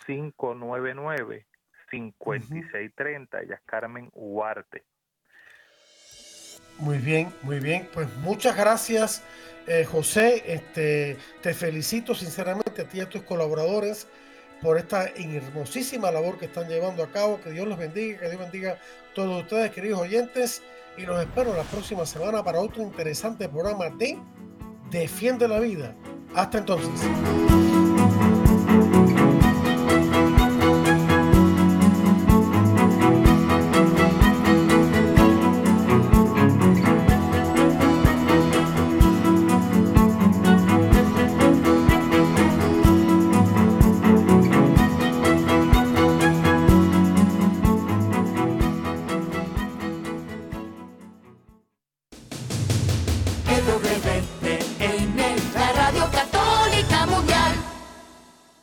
[0.06, 1.46] 599
[1.90, 4.84] 5630, ella es Carmen Huarte.
[6.78, 7.88] Muy bien, muy bien.
[7.92, 9.22] Pues muchas gracias,
[9.66, 10.42] eh, José.
[10.46, 14.08] Este, te felicito sinceramente a ti y a tus colaboradores
[14.62, 17.40] por esta hermosísima labor que están llevando a cabo.
[17.40, 20.62] Que Dios los bendiga, que Dios bendiga a todos ustedes, queridos oyentes.
[20.96, 24.18] Y los espero la próxima semana para otro interesante programa de
[24.90, 25.94] Defiende la Vida.
[26.34, 27.69] Hasta entonces.